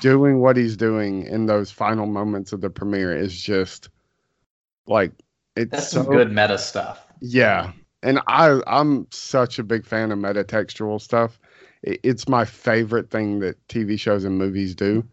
[0.00, 3.88] doing what he's doing in those final moments of the premiere is just
[4.86, 5.12] like
[5.56, 7.06] it's That's so some good meta stuff.
[7.20, 11.38] Yeah, and I I'm such a big fan of metatextual stuff.
[11.82, 15.04] It, it's my favorite thing that TV shows and movies do.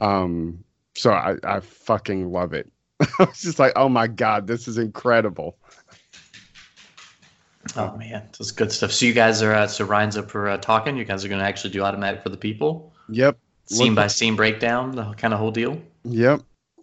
[0.00, 2.70] Um, so I I fucking love it.
[3.00, 5.56] I was just like, oh my god, this is incredible.
[7.76, 8.92] Oh man, this is good stuff.
[8.92, 10.96] So you guys are uh, so Ryan's up for uh, talking.
[10.96, 13.36] You guys are going to actually do automatic for the people, Yep.
[13.66, 15.80] scene Look- by scene breakdown, the kind of whole deal.
[16.04, 16.40] Yep.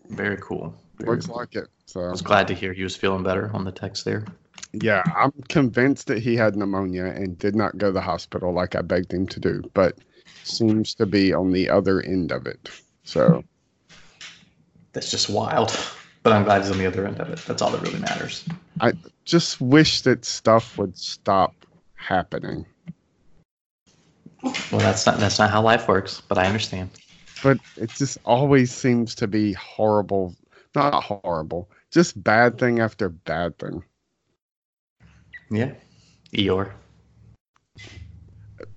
[0.10, 0.76] Very cool.
[1.00, 1.38] Very Looks cool.
[1.38, 1.68] like it.
[1.88, 4.26] So I was glad to hear he was feeling better on the text there.
[4.74, 8.76] yeah, I'm convinced that he had pneumonia and did not go to the hospital like
[8.76, 9.98] I begged him to do, but
[10.44, 12.70] seems to be on the other end of it.
[13.04, 13.44] So
[14.94, 15.78] That's just wild.
[16.26, 17.38] But I'm glad he's on the other end of it.
[17.46, 18.44] That's all that really matters.
[18.82, 18.94] I
[19.26, 21.54] just wish that stuff would stop
[21.94, 22.66] happening.
[24.42, 26.24] Well, that's not that's not how life works.
[26.28, 26.90] But I understand.
[27.44, 30.36] But it just always seems to be horrible.
[30.74, 33.84] Not horrible, just bad thing after bad thing.
[35.52, 35.74] Yeah,
[36.34, 36.72] Eeyore.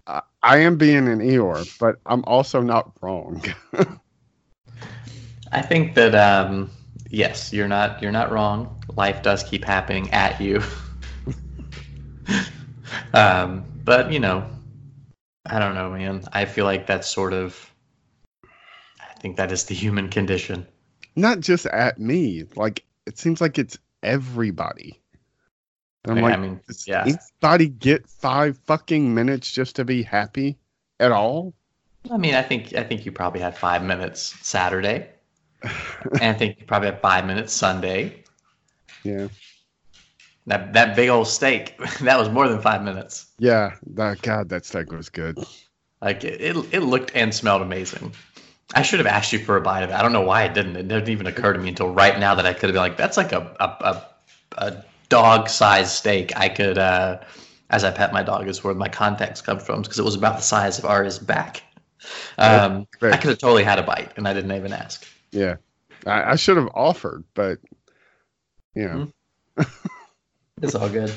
[0.07, 3.43] I, I am being an Eeyore, but I'm also not wrong.
[5.51, 6.71] I think that um,
[7.11, 8.83] yes, you're not you're not wrong.
[8.97, 10.63] Life does keep happening at you.
[13.13, 14.49] um, but you know,
[15.47, 16.25] I don't know, man.
[16.33, 17.73] I feel like that's sort of.
[19.01, 20.67] I think that is the human condition.
[21.17, 22.45] not just at me.
[22.57, 25.01] Like it seems like it's everybody.
[26.05, 27.07] And I'm I like, mean, does yeah.
[27.07, 30.59] anybody get five fucking minutes just to be happy
[31.01, 31.55] at all?
[32.11, 35.09] I mean, I think I think you probably had five minutes Saturday,
[35.63, 35.73] and
[36.23, 38.25] I think you probably had five minutes Sunday.
[39.05, 39.29] Yeah,
[40.47, 43.27] That that big old steak that was more than five minutes.
[43.39, 43.77] yeah.
[43.95, 45.39] That God, that steak was good.
[46.01, 48.13] Like it, it, it looked and smelled amazing.
[48.75, 49.95] I should have asked you for a bite of it.
[49.95, 50.77] I don't know why it didn't.
[50.77, 52.97] It didn't even occur to me until right now that I could have been like,
[52.97, 54.07] that's like a a, a,
[54.67, 56.37] a dog sized steak.
[56.37, 57.21] I could, uh,
[57.71, 60.37] as I pet my dog, is where my context comes from because it was about
[60.37, 61.63] the size of Ari's back.
[62.39, 63.13] Um, Right.
[63.15, 65.07] I could have totally had a bite, and I didn't even ask.
[65.33, 65.57] Yeah,
[66.07, 67.59] I, I should have offered, but
[68.75, 68.89] you
[69.57, 69.65] know,
[70.63, 71.13] It's all good.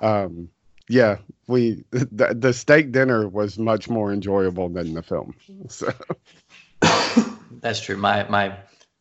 [0.00, 0.48] um,
[0.88, 5.34] yeah, we the, the steak dinner was much more enjoyable than the film.
[5.68, 5.92] So
[7.60, 7.96] That's true.
[7.96, 8.56] My my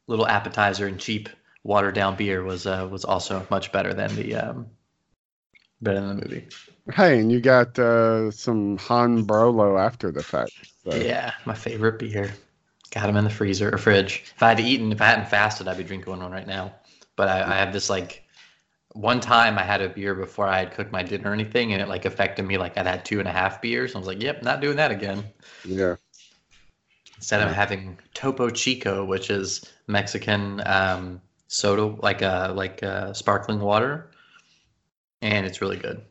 [0.07, 1.29] little appetizer and cheap
[1.63, 4.67] watered down beer was uh, was also much better than the um,
[5.81, 6.47] better than the movie.
[6.93, 10.53] hey, and you got uh, some Han Brolo after the fact.
[10.83, 10.95] So.
[10.95, 12.33] Yeah, my favorite beer.
[12.95, 14.23] Got them in the freezer or fridge.
[14.35, 16.73] If I had eaten, if I hadn't fasted, I'd be drinking one right now.
[17.17, 18.23] But I, I have this like
[18.93, 21.81] one time I had a beer before I had cooked my dinner or anything, and
[21.81, 22.57] it like affected me.
[22.57, 23.95] Like I'd had two and a half beers.
[23.95, 25.25] I was like, "Yep, not doing that again."
[25.65, 25.97] Yeah.
[27.17, 33.59] Instead of having Topo Chico, which is Mexican um, soda, like uh, like uh, sparkling
[33.59, 34.11] water,
[35.21, 36.01] and it's really good.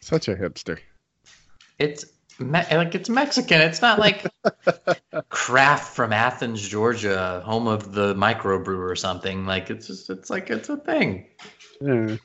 [0.00, 0.78] Such a hipster.
[1.80, 2.04] It's
[2.38, 3.60] me- like it's Mexican.
[3.60, 4.26] It's not like
[5.28, 9.46] craft from Athens, Georgia, home of the microbrewer or something.
[9.46, 11.26] Like it's just it's like it's a thing.
[11.80, 12.16] Yeah.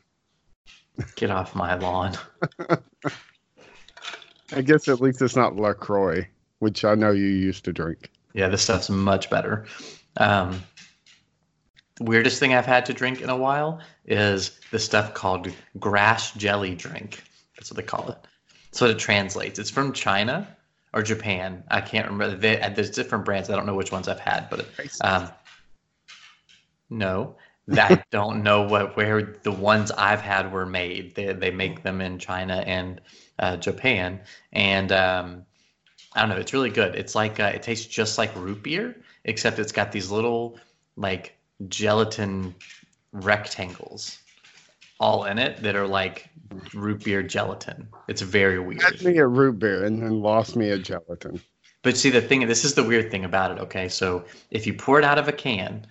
[1.15, 2.17] Get off my lawn.
[4.53, 6.27] I guess at least it's not LaCroix,
[6.59, 8.11] which I know you used to drink.
[8.33, 9.65] Yeah, this stuff's much better.
[10.17, 10.61] Um,
[11.99, 15.47] weirdest thing I've had to drink in a while is this stuff called
[15.79, 17.23] grass jelly drink.
[17.55, 18.17] That's what they call it.
[18.71, 19.59] That's what it translates.
[19.59, 20.47] It's from China
[20.93, 21.63] or Japan.
[21.69, 22.37] I can't remember.
[22.37, 23.49] They, there's different brands.
[23.49, 24.65] I don't know which ones I've had, but
[25.01, 25.29] um,
[26.89, 27.35] no,
[27.71, 31.15] I don't know what where the ones I've had were made.
[31.15, 33.01] They they make them in China and
[33.39, 34.21] uh, Japan,
[34.53, 35.45] and um,
[36.13, 36.37] I don't know.
[36.37, 36.95] It's really good.
[36.95, 40.57] It's like uh, it tastes just like root beer, except it's got these little
[40.95, 41.35] like
[41.67, 42.55] gelatin
[43.11, 44.19] rectangles
[44.99, 46.29] all in it that are like
[46.73, 47.87] root beer gelatin.
[48.07, 48.81] It's very weird.
[48.81, 51.41] Had me a root beer and then lost me a gelatin.
[51.83, 53.59] But see, the thing, this is the weird thing about it.
[53.59, 55.85] Okay, so if you pour it out of a can,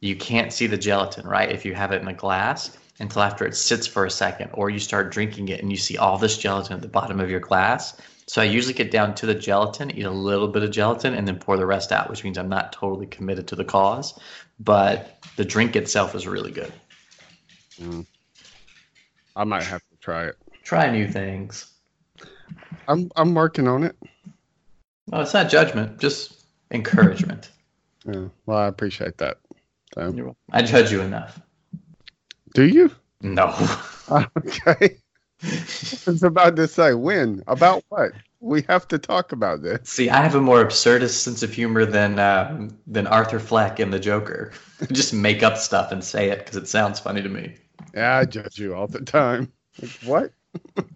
[0.00, 1.50] you can't see the gelatin, right?
[1.50, 4.70] If you have it in a glass until after it sits for a second, or
[4.70, 7.40] you start drinking it and you see all this gelatin at the bottom of your
[7.40, 7.96] glass.
[8.26, 11.28] So I usually get down to the gelatin, eat a little bit of gelatin, and
[11.28, 14.18] then pour the rest out, which means I'm not totally committed to the cause.
[14.58, 16.72] But the drink itself is really good.
[17.80, 18.06] Mm.
[19.36, 20.36] I might have try it.
[20.62, 21.72] Try new things.
[22.86, 23.96] I'm I'm working on it.
[25.08, 27.50] Well, it's not judgment, just encouragement.
[28.08, 29.38] Yeah, well, I appreciate that.
[29.92, 30.36] So.
[30.52, 31.40] I judge you enough.
[32.54, 32.92] do you?
[33.20, 33.52] No.
[34.38, 34.98] Okay.
[35.42, 38.12] I was about to say when about what?
[38.38, 39.88] We have to talk about this.
[39.88, 43.90] See, I have a more absurdist sense of humor than um, than Arthur Fleck in
[43.90, 44.52] The Joker.
[44.92, 47.56] just make up stuff and say it because it sounds funny to me.
[47.92, 49.50] Yeah, I judge you all the time.
[49.80, 50.32] Like, what?
[50.76, 50.88] I'm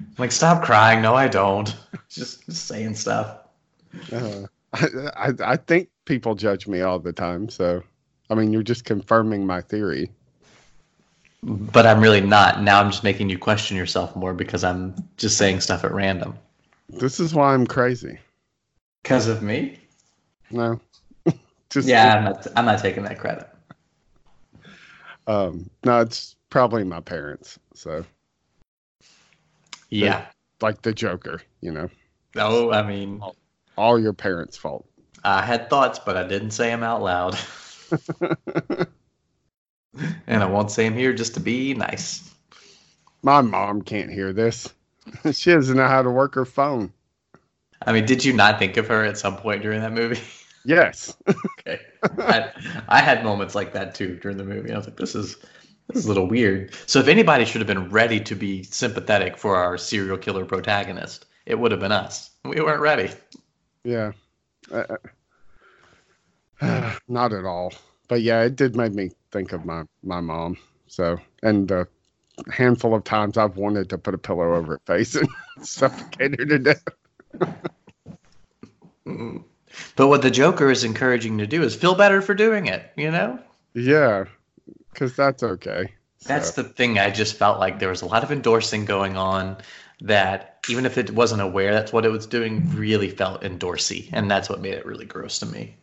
[0.18, 1.02] like, stop crying.
[1.02, 1.74] No, I don't.
[2.08, 3.38] Just, just saying stuff.
[4.12, 4.42] Uh,
[4.74, 4.86] I,
[5.16, 7.48] I I think people judge me all the time.
[7.48, 7.82] So,
[8.28, 10.10] I mean, you're just confirming my theory.
[11.42, 12.62] But I'm really not.
[12.62, 16.38] Now I'm just making you question yourself more because I'm just saying stuff at random.
[16.90, 18.18] This is why I'm crazy.
[19.02, 19.78] Because of me?
[20.50, 20.78] No,
[21.70, 22.46] just Yeah, I'm not.
[22.56, 23.48] I'm not taking that credit.
[25.26, 27.58] Um, no, it's probably my parents.
[27.74, 28.04] So,
[29.88, 30.26] Yeah.
[30.60, 31.88] like the Joker, you know,
[32.34, 33.22] No, I mean,
[33.76, 34.86] all your parents' fault.
[35.24, 37.38] I had thoughts, but I didn't say them out loud.
[40.26, 42.30] and I won't say them here just to be nice.
[43.22, 44.74] My mom can't hear this.
[45.32, 46.92] she doesn't know how to work her phone.
[47.86, 50.20] I mean, did you not think of her at some point during that movie?
[50.64, 51.16] Yes.
[51.58, 51.80] okay.
[52.18, 52.52] I,
[52.86, 54.70] I had moments like that too during the movie.
[54.72, 55.36] I was like, this is
[55.88, 56.74] this is a little weird.
[56.86, 61.26] So if anybody should have been ready to be sympathetic for our serial killer protagonist,
[61.46, 62.30] it would have been us.
[62.44, 63.10] We weren't ready.
[63.84, 64.12] Yeah.
[64.70, 64.96] Uh,
[66.60, 67.72] uh, not at all.
[68.08, 70.58] But yeah, it did make me think of my my mom.
[70.86, 71.88] So, and the
[72.50, 75.28] handful of times I've wanted to put a pillow over her face and
[75.62, 76.84] suffocate her to death.
[79.96, 83.10] But what the Joker is encouraging to do is feel better for doing it, you
[83.10, 83.38] know?
[83.74, 84.26] Yeah,
[84.92, 85.92] because that's okay.
[86.24, 86.98] That's the thing.
[86.98, 89.56] I just felt like there was a lot of endorsing going on
[90.02, 94.08] that even if it wasn't aware that's what it was doing, really felt endorsey.
[94.12, 95.76] And that's what made it really gross to me.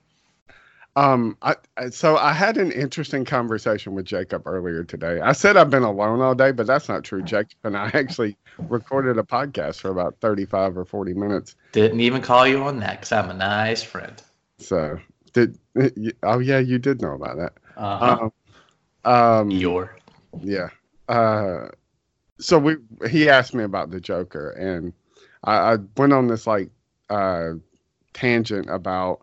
[0.95, 5.19] um, I, I so I had an interesting conversation with Jacob earlier today.
[5.19, 7.21] I said I've been alone all day, but that's not true.
[7.21, 11.55] Jacob and I actually recorded a podcast for about thirty-five or forty minutes.
[11.71, 14.21] Didn't even call you on that because I'm a nice friend.
[14.57, 14.99] So
[15.33, 15.57] did
[16.23, 17.53] oh yeah, you did know about that.
[17.77, 18.17] Uh-huh.
[18.23, 18.33] Um,
[19.05, 19.97] um, Your.
[20.41, 20.69] Yeah.
[21.07, 21.69] Uh,
[22.39, 22.77] so we
[23.09, 24.93] he asked me about the Joker, and
[25.43, 26.69] I, I went on this like
[27.09, 27.53] uh,
[28.13, 29.21] tangent about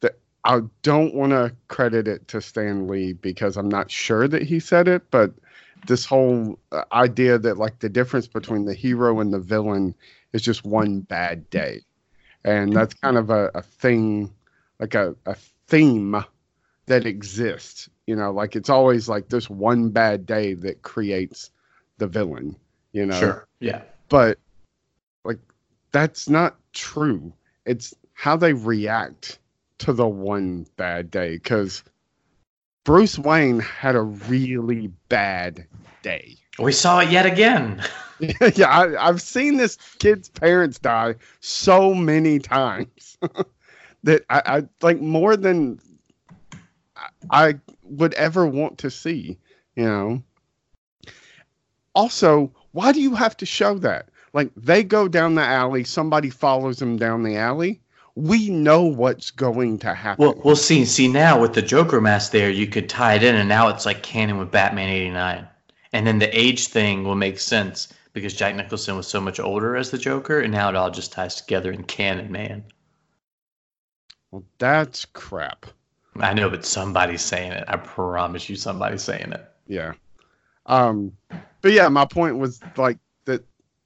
[0.00, 0.18] that.
[0.44, 4.60] I don't want to credit it to Stan Lee because I'm not sure that he
[4.60, 5.32] said it, but
[5.86, 9.94] this whole uh, idea that like the difference between the hero and the villain
[10.32, 11.80] is just one bad day,
[12.44, 14.32] and that's kind of a, a thing,
[14.80, 15.36] like a, a
[15.68, 16.22] theme
[16.86, 17.88] that exists.
[18.08, 21.50] You know, like it's always like this one bad day that creates
[21.98, 22.56] the villain.
[22.92, 23.46] You know, Sure.
[23.60, 23.82] Yeah.
[24.08, 24.38] but
[25.24, 25.38] like
[25.92, 27.34] that's not true.
[27.66, 29.38] It's how they react
[29.80, 31.84] to the one bad day because
[32.84, 35.66] Bruce Wayne had a really bad
[36.00, 36.34] day.
[36.58, 37.82] We saw it yet again.
[38.54, 43.18] yeah, I, I've seen this kid's parents die so many times
[44.02, 45.78] that I, I like more than
[47.30, 49.38] I, would ever want to see.
[49.76, 50.22] You know.
[51.94, 54.08] Also, why do you have to show that?
[54.32, 57.80] Like they go down the alley, somebody follows them down the alley.
[58.14, 60.24] We know what's going to happen.
[60.24, 60.84] Well, we'll see.
[60.84, 63.86] See now with the Joker mask there, you could tie it in, and now it's
[63.86, 65.48] like canon with Batman '89,
[65.92, 69.76] and then the age thing will make sense because Jack Nicholson was so much older
[69.76, 72.64] as the Joker, and now it all just ties together in canon, man.
[74.30, 75.66] Well, that's crap.
[76.20, 77.64] I know, but somebody's saying it.
[77.68, 79.44] I promise you, somebody's saying it.
[79.66, 79.92] Yeah.
[80.66, 81.12] Um,
[81.60, 83.44] but yeah, my point was like that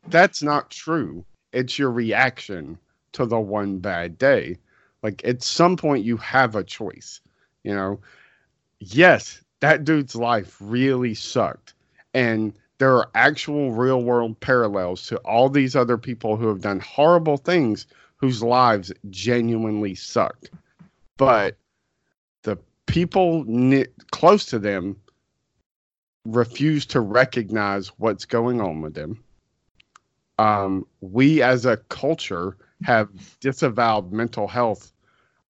[0.08, 1.24] that's not true.
[1.52, 2.78] It's your reaction
[3.12, 4.58] to the one bad day.
[5.02, 7.20] Like at some point you have a choice,
[7.64, 8.00] you know.
[8.80, 11.74] Yes, that dude's life really sucked.
[12.14, 16.80] And there are actual real world parallels to all these other people who have done
[16.80, 20.50] horrible things whose lives genuinely sucked.
[21.16, 21.56] But
[22.92, 24.96] people ni- close to them
[26.26, 29.24] refuse to recognize what's going on with them.
[30.38, 33.08] Um, we as a culture have
[33.40, 34.92] disavowed mental health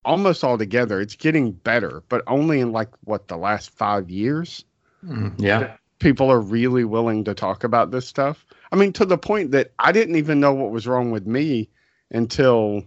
[0.04, 1.00] almost altogether.
[1.00, 4.64] It's getting better, but only in like what the last five years
[5.04, 5.76] Mm, yeah.
[5.98, 8.46] people are really willing to talk about this stuff.
[8.70, 11.68] I mean, to the point that I didn't even know what was wrong with me
[12.12, 12.84] until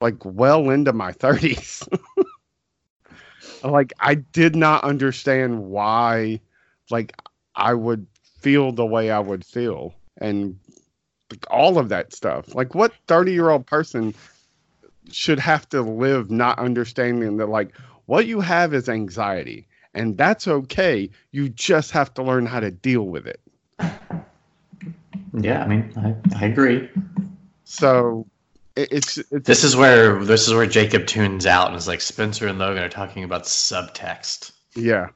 [0.00, 1.86] like well into my 30s.
[3.64, 6.40] Like I did not understand why
[6.90, 7.14] like
[7.54, 8.06] I would
[8.40, 10.58] feel the way I would feel and
[11.30, 12.54] like, all of that stuff.
[12.54, 14.14] Like what 30-year-old person
[15.10, 20.48] should have to live not understanding that like what you have is anxiety and that's
[20.48, 21.08] okay.
[21.30, 23.40] You just have to learn how to deal with it.
[25.32, 26.88] Yeah, I mean, I, I agree.
[27.64, 28.26] So
[28.76, 32.46] it's, it's This is where this is where Jacob tunes out and is like Spencer
[32.46, 34.52] and Logan are talking about subtext.
[34.74, 35.08] yeah.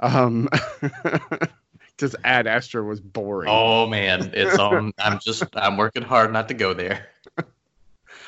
[0.00, 0.48] Um
[1.98, 3.48] just Ad Astra was boring.
[3.50, 4.92] Oh man, it's on.
[4.98, 7.08] I'm just I'm working hard not to go there.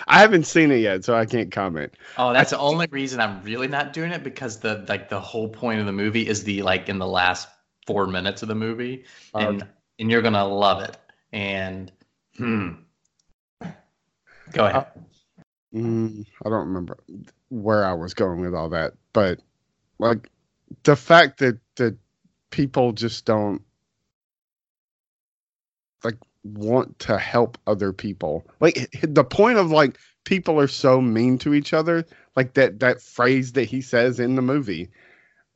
[0.06, 1.94] I haven't seen it yet, so I can't comment.
[2.18, 5.48] Oh, that's the only reason I'm really not doing it because the like the whole
[5.48, 7.48] point of the movie is the like in the last
[7.86, 9.04] four minutes of the movie,
[9.34, 9.66] and
[9.98, 10.96] and you're gonna love it.
[11.32, 11.92] And
[12.36, 12.70] hmm,
[14.52, 14.86] go ahead.
[15.74, 16.98] Mm, I don't remember
[17.48, 19.38] where I was going with all that, but
[19.98, 20.30] like
[20.84, 21.96] the fact that that
[22.50, 23.62] people just don't
[26.04, 28.46] like want to help other people.
[28.60, 32.04] Like the point of like people are so mean to each other,
[32.36, 34.90] like that that phrase that he says in the movie.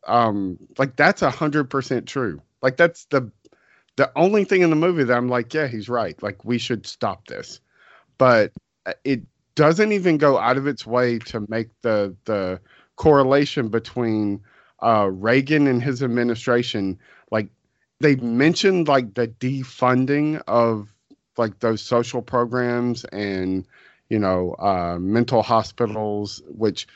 [0.07, 2.43] Um like that's a hundred percent true.
[2.63, 3.33] Like that's the
[3.97, 6.21] the only thing in the movie that I'm like, yeah, he's right.
[6.23, 7.61] Like we should stop this.
[8.19, 8.64] But uh,
[9.05, 9.23] it
[9.55, 12.61] doesn't even go out of its way to make the the
[12.97, 14.41] correlation between
[14.83, 16.99] uh, Reagan and his administration.
[17.31, 17.49] Like
[18.01, 20.89] they mentioned like the defunding of
[21.37, 23.67] like those social programs and
[24.09, 26.87] you know uh, mental hospitals, which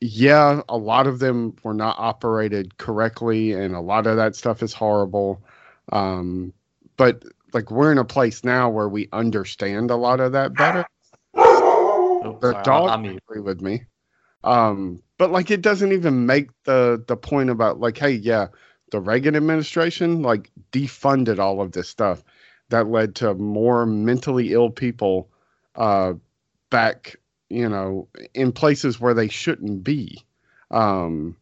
[0.00, 4.62] yeah, a lot of them were not operated correctly, and a lot of that stuff
[4.62, 5.42] is horrible.
[5.90, 6.52] Um,
[6.96, 10.86] but like we're in a place now where we understand a lot of that better.
[12.22, 12.94] Oh, The sorry, dog
[13.28, 13.84] agree with me.
[14.44, 18.48] Um, but like it doesn't even make the the point about like, hey, yeah,
[18.90, 22.24] the Reagan administration like defunded all of this stuff
[22.70, 25.30] that led to more mentally ill people
[25.76, 26.14] uh
[26.70, 27.16] back,
[27.48, 30.24] you know, in places where they shouldn't be.
[30.70, 31.36] Um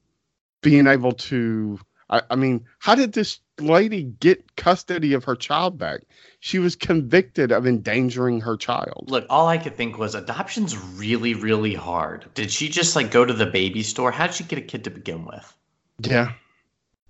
[0.63, 1.79] being able to
[2.11, 6.03] I, I mean, how did this lady get custody of her child back?
[6.41, 9.07] She was convicted of endangering her child.
[9.09, 12.27] Look, all I could think was adoption's really, really hard.
[12.35, 14.13] Did she just like go to the baby store?
[14.13, 15.57] How did she get a kid to begin with?
[16.01, 16.33] Yeah.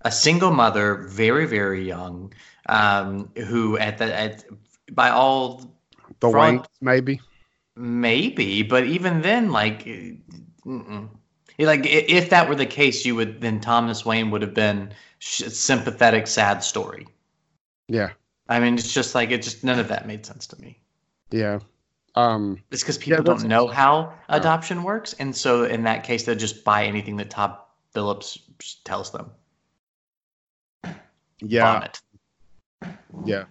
[0.03, 2.33] A single mother, very, very young,
[2.69, 4.45] um, who at the at
[4.93, 5.75] by all
[6.21, 7.21] The Front- maybe.
[7.75, 11.09] maybe, but even then, like, mm-mm.
[11.59, 15.45] Like if that were the case, you would then Thomas Wayne would have been sh-
[15.49, 17.07] sympathetic, sad story.
[17.89, 18.11] Yeah.
[18.49, 20.79] I mean, it's just like it just none of that made sense to me.
[21.31, 21.61] Yeah.
[22.15, 26.25] Um It's because people that's- don't know how adoption works, and so in that case,
[26.25, 27.57] they'll just buy anything that Todd
[27.93, 28.39] Phillips
[28.85, 29.31] tells them.
[31.41, 32.01] yeah, Vomit.
[33.25, 33.45] yeah.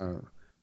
[0.00, 0.14] Uh,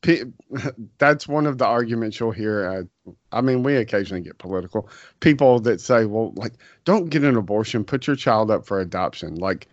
[0.01, 0.23] pe-
[0.97, 2.87] that's one of the arguments you'll hear.
[3.31, 4.89] I mean, we occasionally get political.
[5.19, 6.53] People that say, "Well, like,
[6.85, 7.83] don't get an abortion.
[7.83, 9.67] Put your child up for adoption." Like,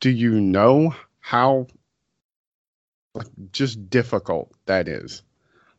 [0.00, 1.66] do you know how
[3.14, 5.22] like just difficult that is?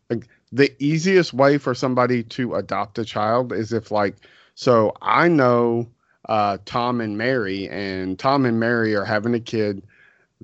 [0.09, 4.15] Like, the easiest way for somebody to adopt a child is if, like,
[4.55, 5.89] so I know
[6.29, 9.83] uh, Tom and Mary, and Tom and Mary are having a kid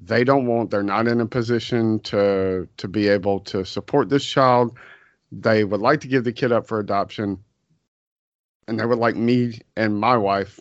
[0.01, 4.25] they don't want they're not in a position to to be able to support this
[4.25, 4.77] child.
[5.31, 7.43] They would like to give the kid up for adoption.
[8.67, 10.59] And they would like me and my wife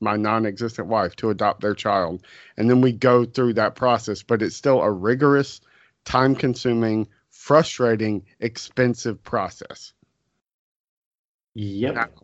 [0.00, 2.26] my non-existent wife to adopt their child.
[2.58, 5.60] And then we go through that process but it's still a rigorous
[6.04, 9.92] time consuming frustrating expensive process.
[11.54, 12.18] Yep.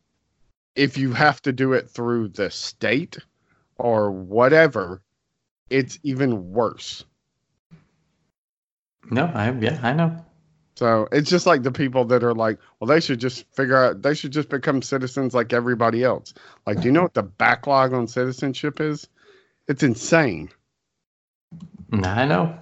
[0.74, 3.18] if you have to do it through the state
[3.76, 5.02] or whatever
[5.70, 7.04] it's even worse
[9.10, 10.24] No, I yeah, I know.
[10.76, 14.02] So it's just like the people that are like, well, they should just figure out,
[14.02, 16.32] they should just become citizens like everybody else.
[16.66, 19.06] Like, do you know what the backlog on citizenship is?
[19.68, 20.48] It's insane.
[21.90, 22.58] No, I know.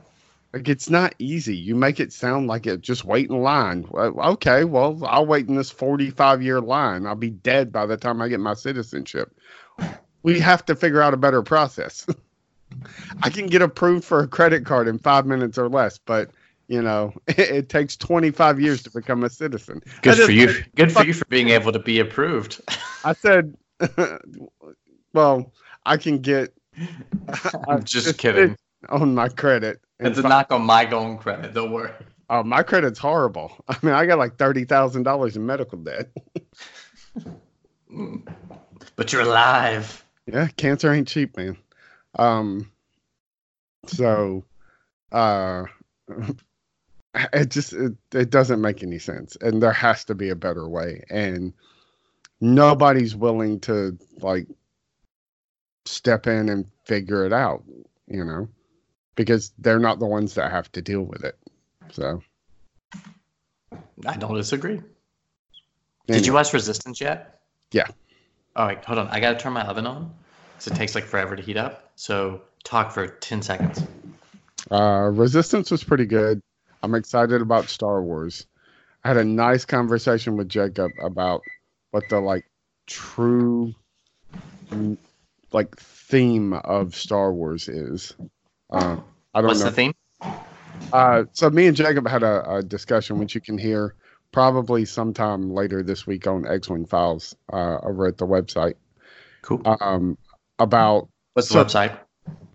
[0.53, 1.57] Like, it's not easy.
[1.57, 3.87] You make it sound like it just wait in line.
[3.95, 7.07] Okay, well, I'll wait in this 45 year line.
[7.07, 9.37] I'll be dead by the time I get my citizenship.
[10.25, 12.07] We have to figure out a better process.
[13.23, 16.31] I can get approved for a credit card in five minutes or less, but
[16.69, 19.81] you know, it, it takes 25 years to become a citizen.
[20.03, 20.55] Good just- for you.
[20.77, 22.61] Good for you for being able to be approved.
[23.05, 23.57] I said,
[25.13, 25.53] well,
[25.87, 26.53] I can get.
[27.69, 28.57] I'm just kidding.
[28.89, 29.81] on my credit.
[29.99, 31.55] It's a fi- knock on my own credit.
[31.55, 31.91] Don't worry.
[32.31, 33.53] Oh, my credit's horrible.
[33.69, 36.11] I mean, I got like thirty thousand dollars in medical debt.
[37.91, 38.29] Mm.
[38.97, 40.05] But you're alive.
[40.27, 41.57] Yeah, cancer ain't cheap, man.
[42.19, 42.71] Um,
[43.87, 44.45] so,
[45.13, 45.65] uh,
[47.33, 50.69] it just it, it doesn't make any sense, and there has to be a better
[50.69, 51.53] way, and
[52.41, 54.47] nobody's willing to like
[55.87, 57.65] step in and figure it out,
[58.09, 58.49] you know,
[59.15, 61.39] because they're not the ones that have to deal with it.
[61.93, 62.23] So,
[64.07, 64.81] I don't disagree.
[66.09, 67.41] Did you watch Resistance yet?
[67.71, 67.87] Yeah.
[68.57, 69.09] All right, hold on.
[69.09, 70.15] I gotta turn my oven on
[70.59, 71.91] because it takes like forever to heat up.
[71.95, 73.83] So talk for ten seconds.
[74.71, 76.43] Uh, Resistance was pretty good.
[76.83, 78.47] I'm excited about Star Wars.
[79.05, 81.43] I had a nice conversation with Jacob about
[81.93, 82.45] what the like
[82.87, 83.75] true
[85.53, 88.15] like theme of Star Wars is.
[88.71, 88.97] Uh,
[89.35, 89.67] I don't What's know.
[89.67, 89.93] the theme?
[90.93, 93.95] Uh, so me and Jacob had a, a discussion, which you can hear
[94.33, 98.75] probably sometime later this week on X-wing Files uh, over at the website.
[99.43, 99.63] Cool.
[99.65, 100.19] Um,
[100.59, 101.99] about What's the so- website?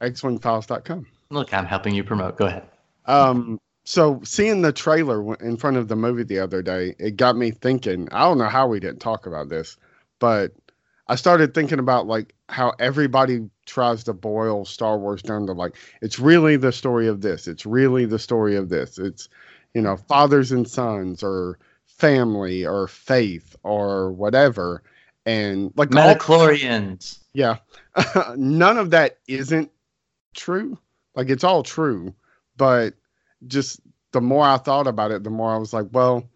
[0.02, 1.06] xwingfiles.com.
[1.30, 2.38] Look, I'm helping you promote.
[2.38, 2.64] Go ahead.
[3.06, 7.36] Um, so seeing the trailer in front of the movie the other day, it got
[7.36, 8.08] me thinking.
[8.12, 9.78] I don't know how we didn't talk about this,
[10.20, 10.52] but
[11.08, 15.76] I started thinking about like how everybody tries to boil Star Wars down to like
[16.02, 17.48] it's really the story of this.
[17.48, 18.98] It's really the story of this.
[19.00, 19.28] It's
[19.74, 24.84] you know fathers and sons or family or faith or whatever,
[25.26, 27.20] and like all- Midi-chlorians.
[28.36, 29.72] None of that isn't
[30.36, 30.78] true.
[31.16, 32.16] Like it's all true,
[32.58, 32.94] but
[33.48, 33.80] just
[34.12, 36.30] the more I thought about it, the more I was like, well,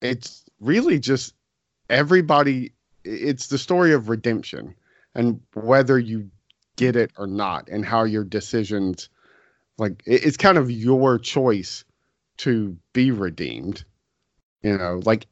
[0.00, 1.34] it's really just
[1.88, 2.72] everybody
[3.04, 4.74] it's the story of redemption
[5.14, 6.30] and whether you
[6.76, 9.08] get it or not and how your decisions
[9.78, 11.84] like it- it's kind of your choice
[12.38, 13.84] to be redeemed.
[14.62, 15.26] You know, like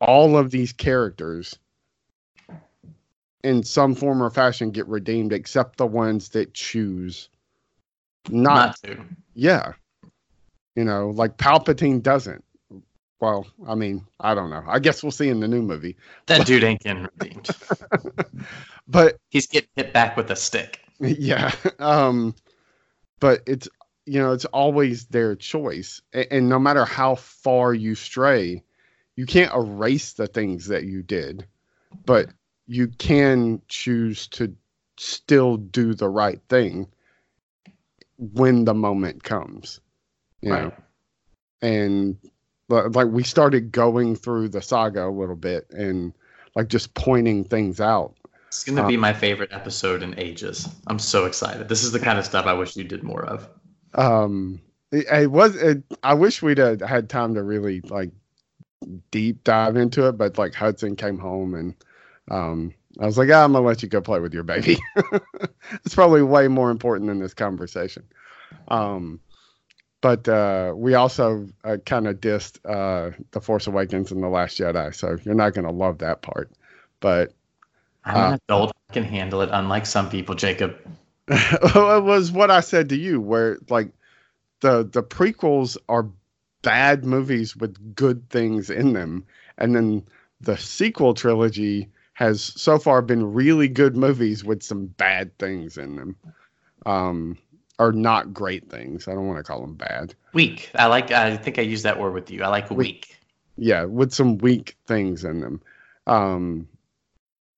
[0.00, 1.58] all of these characters
[3.44, 7.28] in some form or fashion get redeemed except the ones that choose
[8.30, 9.04] not, Not to.
[9.34, 9.72] yeah.
[10.76, 12.44] You know like palpatine doesn't.
[13.20, 14.62] Well i mean i don't know.
[14.66, 15.96] I guess we'll see in the new movie.
[16.26, 17.48] That dude ain't getting redeemed.
[18.88, 20.80] but He's getting hit back with a stick.
[21.00, 21.52] yeah.
[21.78, 22.34] Um
[23.20, 23.68] but it's
[24.06, 26.00] you know it's always their choice.
[26.12, 28.62] And, and no matter how far you stray
[29.16, 31.44] you can't erase the things that you did.
[32.06, 32.28] But
[32.68, 34.54] you can choose to
[34.98, 36.86] still do the right thing
[38.18, 39.80] when the moment comes
[40.42, 40.72] you know
[41.62, 42.16] and
[42.68, 46.12] like we started going through the saga a little bit and
[46.54, 48.14] like just pointing things out
[48.48, 50.68] It's gonna be my favorite episode in ages.
[50.88, 51.68] I'm so excited.
[51.68, 53.48] This is the kind of stuff I wish you did more of.
[53.94, 54.60] um
[54.92, 58.10] it, it was it, i wish we'd had, had time to really like
[59.10, 61.74] deep dive into it but like hudson came home and
[62.30, 64.78] um i was like ah, i'm gonna let you go play with your baby
[65.84, 68.04] it's probably way more important than this conversation
[68.68, 69.20] um
[70.00, 74.58] but uh we also uh, kind of dissed uh the force awakens and the last
[74.58, 76.50] jedi so you're not gonna love that part
[77.00, 77.32] but
[78.04, 78.72] I'm Uh, an adult.
[78.90, 79.50] I can handle it.
[79.52, 80.76] Unlike some people, Jacob.
[81.28, 83.90] it was what I said to you, where like
[84.60, 86.08] the the prequels are
[86.62, 89.26] bad movies with good things in them,
[89.58, 90.04] and then
[90.40, 95.94] the sequel trilogy has so far been really good movies with some bad things in
[95.94, 96.16] them,
[96.84, 97.38] um,
[97.78, 99.06] or not great things.
[99.06, 100.16] I don't want to call them bad.
[100.32, 100.68] Weak.
[100.74, 101.12] I like.
[101.12, 102.42] I think I used that word with you.
[102.42, 103.20] I like weak.
[103.56, 105.62] Yeah, with some weak things in them.
[106.08, 106.66] Um,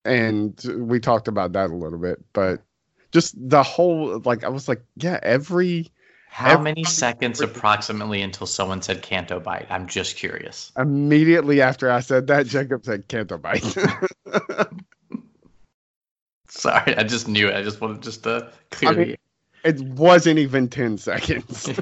[0.04, 2.60] and we talked about that a little bit, but
[3.12, 5.90] just the whole like I was like, yeah, every
[6.30, 9.66] How Every- many seconds approximately until someone said Canto Bight?
[9.68, 10.70] I'm just curious.
[10.78, 13.62] immediately after I said that, Jacob said Canto Bight.
[16.48, 17.54] Sorry, I just knew it.
[17.54, 19.16] I just wanted just to clear I mean-
[19.64, 21.68] it wasn't even 10 seconds.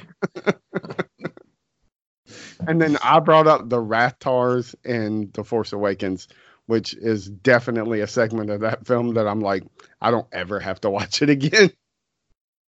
[2.67, 6.27] and then I brought up the Rathtars in The Force Awakens,
[6.67, 9.63] which is definitely a segment of that film that I'm like,
[10.01, 11.71] I don't ever have to watch it again.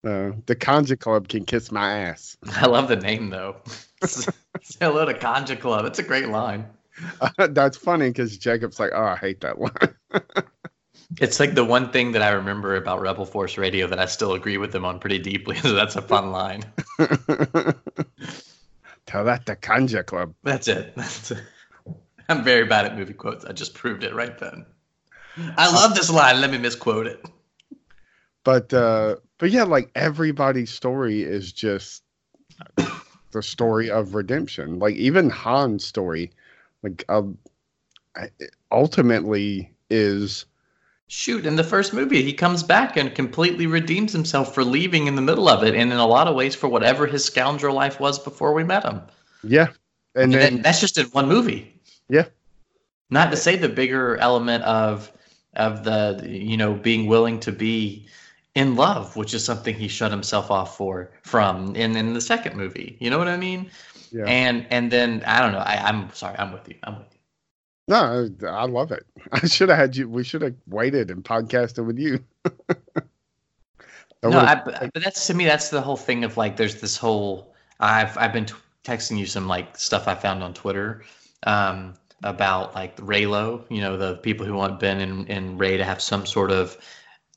[0.02, 2.36] Uh, the Kanjiklub can kiss my ass.
[2.52, 3.56] I love the name though.
[4.04, 4.32] Say
[4.80, 5.86] hello to Kanjiklub.
[5.86, 6.66] It's a great line.
[7.36, 9.94] That's funny because Jacob's like, oh, I hate that line.
[11.20, 14.32] It's like the one thing that I remember about Rebel Force Radio that I still
[14.34, 15.56] agree with them on pretty deeply.
[15.62, 16.62] So that's a fun line.
[19.06, 20.34] Tell that to Kanjiklub.
[20.44, 20.94] That's it.
[20.94, 21.42] That's it.
[22.28, 23.44] I'm very bad at movie quotes.
[23.44, 24.64] I just proved it right then.
[25.56, 26.40] I love this line.
[26.40, 27.24] Let me misquote it.
[28.44, 32.04] but uh but yeah like everybody's story is just
[33.32, 34.78] the story of redemption.
[34.78, 36.30] Like even Han's story,
[36.82, 37.38] like um,
[38.16, 38.30] I-
[38.70, 40.46] ultimately is
[41.08, 45.16] Shoot, in the first movie, he comes back and completely redeems himself for leaving in
[45.16, 47.98] the middle of it, and in a lot of ways for whatever his scoundrel life
[47.98, 49.02] was before we met him.
[49.42, 49.68] yeah,
[50.14, 51.80] and And then that, that's just in one movie.
[52.08, 52.26] Yeah.
[53.10, 55.10] Not to say the bigger element of
[55.56, 58.06] of the you know being willing to be
[58.54, 62.56] in love, which is something he shut himself off for from in in the second
[62.56, 62.96] movie.
[63.00, 63.70] You know what I mean?
[64.12, 64.24] yeah.
[64.24, 65.58] And and then I don't know.
[65.58, 66.36] I, I'm sorry.
[66.38, 66.76] I'm with you.
[66.84, 67.18] I'm with you.
[67.88, 69.04] No, I I love it.
[69.32, 70.08] I should have had you.
[70.08, 72.24] We should have waited and podcasted with you.
[74.22, 75.46] No, I, but that's to me.
[75.46, 76.56] That's the whole thing of like.
[76.56, 77.54] There's this whole.
[77.80, 81.04] I've I've been t- texting you some like stuff I found on Twitter,
[81.44, 83.64] um, about like Reylo.
[83.70, 86.76] You know, the people who want Ben and, and Rey to have some sort of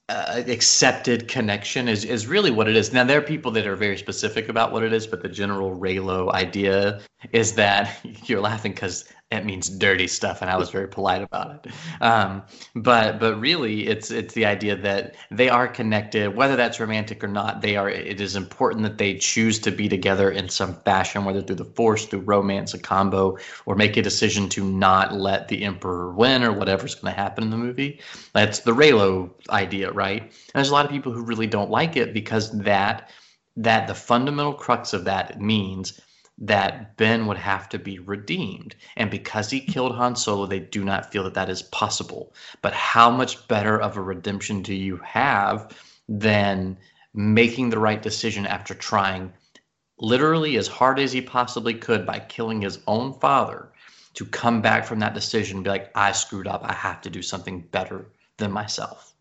[0.09, 2.91] uh, accepted connection is is really what it is.
[2.91, 5.77] Now there are people that are very specific about what it is, but the general
[5.77, 7.01] Reylo idea
[7.31, 11.65] is that you're laughing because it means dirty stuff, and I was very polite about
[11.65, 11.71] it.
[12.01, 12.43] Um,
[12.75, 17.27] but but really, it's it's the idea that they are connected, whether that's romantic or
[17.27, 17.61] not.
[17.61, 17.89] They are.
[17.89, 21.65] It is important that they choose to be together in some fashion, whether through the
[21.65, 26.43] force, through romance, a combo, or make a decision to not let the emperor win,
[26.43, 27.99] or whatever's going to happen in the movie.
[28.33, 30.21] That's the Reylo idea, right?
[30.21, 33.09] And there's a lot of people who really don't like it because that
[33.55, 36.01] that the fundamental crux of that means
[36.37, 38.75] that Ben would have to be redeemed.
[38.95, 42.33] And because he killed Han Solo, they do not feel that that is possible.
[42.61, 45.77] But how much better of a redemption do you have
[46.09, 46.77] than
[47.13, 49.31] making the right decision after trying
[49.99, 53.69] literally as hard as he possibly could by killing his own father
[54.15, 56.61] to come back from that decision and be like, I screwed up.
[56.63, 58.07] I have to do something better
[58.37, 59.13] than myself.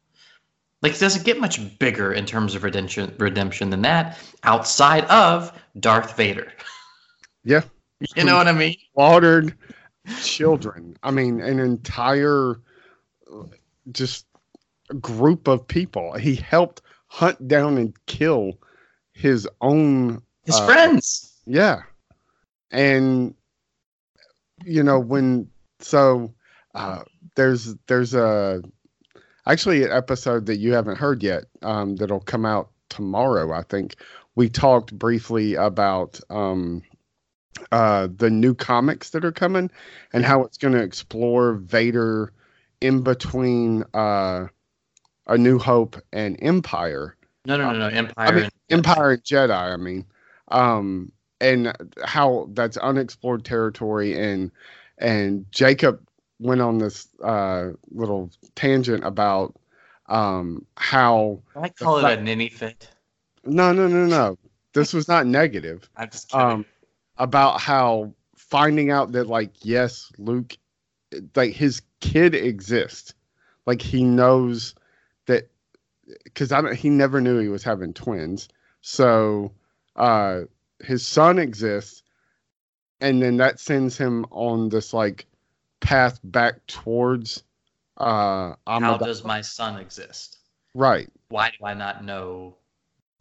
[0.82, 5.56] Like it doesn't get much bigger in terms of redemption redemption than that outside of
[5.78, 6.52] Darth Vader.
[7.44, 7.62] yeah,
[8.16, 8.76] You know what I mean?
[8.94, 9.54] slaughtered
[10.22, 10.96] children.
[11.02, 12.60] I mean, an entire
[13.90, 14.26] just
[15.00, 16.12] group of people.
[16.14, 18.58] He helped hunt down and kill
[19.12, 21.40] his own His uh, friends.
[21.46, 21.82] Yeah.
[22.70, 23.34] And
[24.64, 25.48] you know when
[25.80, 26.32] so
[26.74, 27.02] uh
[27.34, 28.62] there's there's a
[29.46, 33.96] actually an episode that you haven't heard yet um that'll come out tomorrow I think.
[34.34, 36.82] We talked briefly about um
[37.70, 39.70] uh the new comics that are coming
[40.12, 42.32] and how it's going to explore Vader
[42.80, 44.46] in between uh
[45.26, 47.86] A New Hope and Empire No, no, no, no.
[47.88, 48.28] Empire.
[48.28, 49.50] I mean, and- Empire and Jedi.
[49.74, 50.06] I mean,
[50.48, 54.50] um, and how that's unexplored territory, and
[54.98, 56.06] and Jacob
[56.38, 59.54] went on this uh, little tangent about
[60.08, 62.88] um, how I call it a ninny fit.
[63.44, 64.38] no, no, no, no.
[64.72, 65.88] This was not negative.
[65.96, 66.46] I'm just kidding.
[66.46, 66.66] Um,
[67.18, 70.56] about how finding out that like yes, Luke,
[71.34, 73.14] like his kid exists,
[73.66, 74.74] like he knows
[75.26, 75.48] that
[76.24, 78.48] because I don't, he never knew he was having twins.
[78.80, 79.52] So
[79.96, 80.42] uh,
[80.80, 82.02] his son exists,
[83.00, 85.26] and then that sends him on this like
[85.80, 87.42] path back towards
[87.98, 90.38] uh, How does my son exist?
[90.74, 91.08] right.
[91.28, 92.56] Why do I not know?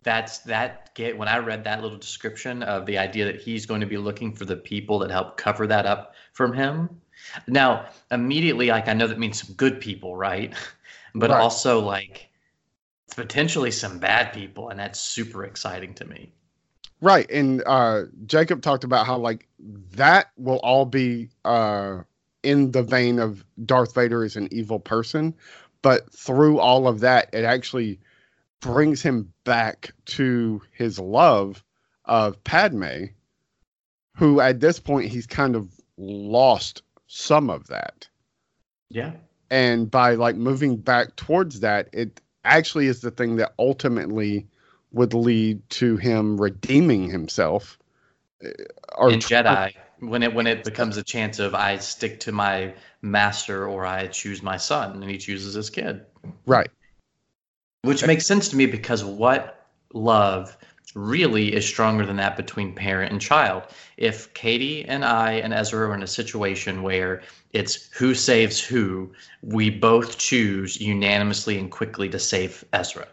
[0.04, 3.82] That's that get when I read that little description of the idea that he's going
[3.82, 7.02] to be looking for the people that help cover that up from him.
[7.48, 10.54] Now, immediately, like I know that means some good people, right?
[11.14, 11.40] But Right.
[11.42, 12.30] also like
[13.16, 16.34] potentially some bad people, and that's super exciting to me.
[17.02, 17.30] Right.
[17.32, 22.02] And uh Jacob talked about how like that will all be uh
[22.44, 25.34] in the vein of Darth Vader is an evil person,
[25.82, 28.00] but through all of that it actually
[28.62, 31.64] brings him back to his love
[32.06, 33.06] of Padme,
[34.16, 38.08] who at this point he's kind of lost some of that.
[38.90, 39.12] Yeah.
[39.50, 44.48] And by like moving back towards that, it actually is the thing that ultimately
[44.92, 47.78] would lead to him redeeming himself.
[48.44, 48.50] uh,
[48.96, 52.74] Or in Jedi, when it when it becomes a chance of I stick to my
[53.02, 56.06] master or I choose my son, and he chooses his kid,
[56.46, 56.70] right.
[57.84, 60.58] Which makes sense to me because what love
[60.96, 63.64] really is stronger than that between parent and child.
[63.98, 67.22] If Katie and I and Ezra are in a situation where
[67.54, 69.12] it's who saves who,
[69.42, 73.08] we both choose unanimously and quickly to save Ezra.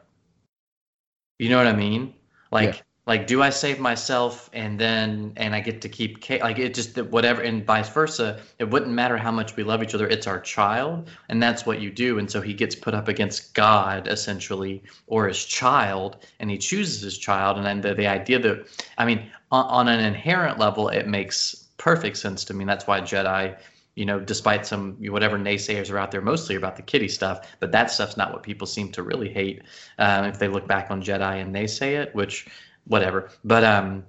[1.39, 2.15] You know what I mean?
[2.51, 2.81] Like Yeah.
[3.09, 6.43] Like, do I save myself and then and I get to keep Kate?
[6.43, 8.39] Like, it just whatever, and vice versa.
[8.59, 10.07] It wouldn't matter how much we love each other.
[10.07, 12.19] It's our child, and that's what you do.
[12.19, 17.01] And so he gets put up against God essentially, or his child, and he chooses
[17.01, 17.57] his child.
[17.57, 21.65] And then the the idea that I mean, on, on an inherent level, it makes
[21.79, 22.67] perfect sense to me.
[22.67, 23.57] That's why Jedi
[23.95, 27.73] you know, despite some whatever naysayers are out there, mostly about the kitty stuff, but
[27.73, 29.63] that stuff's not what people seem to really hate
[29.99, 32.47] um, if they look back on Jedi and they say it, which
[32.89, 33.31] whatever.
[33.45, 34.05] But um,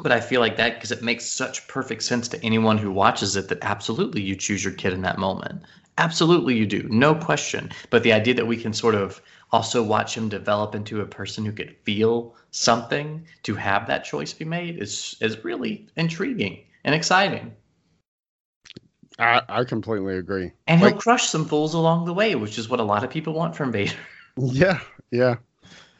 [0.00, 3.36] but I feel like that because it makes such perfect sense to anyone who watches
[3.36, 5.62] it that absolutely you choose your kid in that moment.
[5.98, 7.70] Absolutely you do, no question.
[7.90, 11.44] But the idea that we can sort of also watch him develop into a person
[11.44, 16.94] who could feel something to have that choice be made is is really intriguing and
[16.94, 17.54] exciting.
[19.16, 20.50] I, I completely agree.
[20.66, 23.10] And Like- he'll crush some fools along the way, which is what a lot of
[23.10, 23.94] people want from Vader.
[24.36, 24.80] Yeah,
[25.12, 25.36] yeah.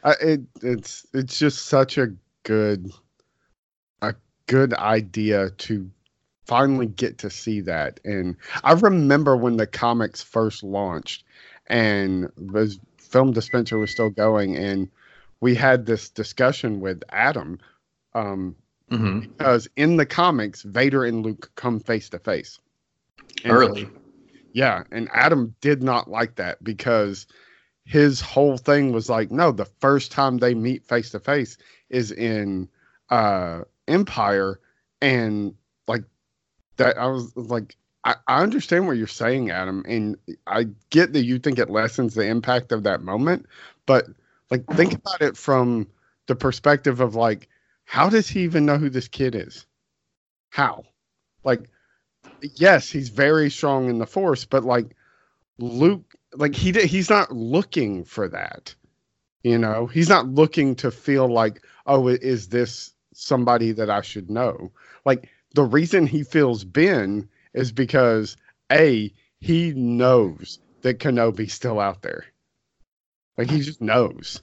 [0.05, 2.91] I, it it's it's just such a good
[4.03, 4.13] a
[4.45, 5.89] good idea to
[6.45, 7.99] finally get to see that.
[8.05, 11.23] And I remember when the comics first launched
[11.67, 14.89] and the film dispenser was still going and
[15.41, 17.59] we had this discussion with Adam
[18.13, 18.55] um
[18.89, 22.59] hmm because in the comics Vader and Luke come face to face.
[23.43, 23.89] Early.
[24.53, 27.27] yeah, and Adam did not like that because
[27.85, 31.57] his whole thing was like, no, the first time they meet face to face
[31.89, 32.69] is in
[33.11, 34.59] uh Empire
[35.01, 35.53] and
[35.87, 36.03] like
[36.77, 40.17] that I was like I, I understand what you're saying, Adam, and
[40.47, 43.47] I get that you think it lessens the impact of that moment,
[43.85, 44.05] but
[44.51, 45.87] like think about it from
[46.27, 47.49] the perspective of like,
[47.85, 49.65] how does he even know who this kid is?
[50.49, 50.83] How?
[51.43, 51.69] Like
[52.55, 54.95] yes, he's very strong in the force, but like
[55.59, 58.75] Luke, like he he's not looking for that.
[59.43, 64.29] You know, he's not looking to feel like, oh, is this somebody that I should
[64.29, 64.71] know?
[65.05, 68.35] Like the reason he feels Ben is because
[68.71, 72.25] a he knows that Kenobi's still out there.
[73.37, 74.41] Like he just knows.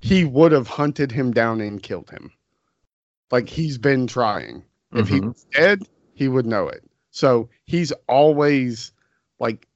[0.00, 2.32] He would have hunted him down and killed him.
[3.30, 4.64] Like he's been trying.
[4.94, 5.28] If he Mhm.
[5.28, 5.82] was dead,
[6.14, 6.82] he would know it.
[7.10, 8.92] So he's always
[9.38, 9.66] like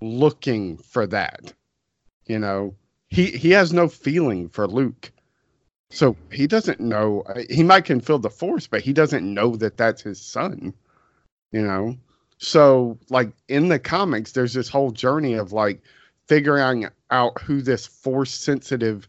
[0.00, 1.52] looking for that.
[2.26, 2.74] You know,
[3.08, 5.12] he he has no feeling for Luke.
[5.90, 9.76] So he doesn't know he might can feel the force, but he doesn't know that
[9.76, 10.74] that's his son.
[11.52, 11.96] You know.
[12.38, 15.80] So like in the comics there's this whole journey of like
[16.26, 19.06] figuring out who this force sensitive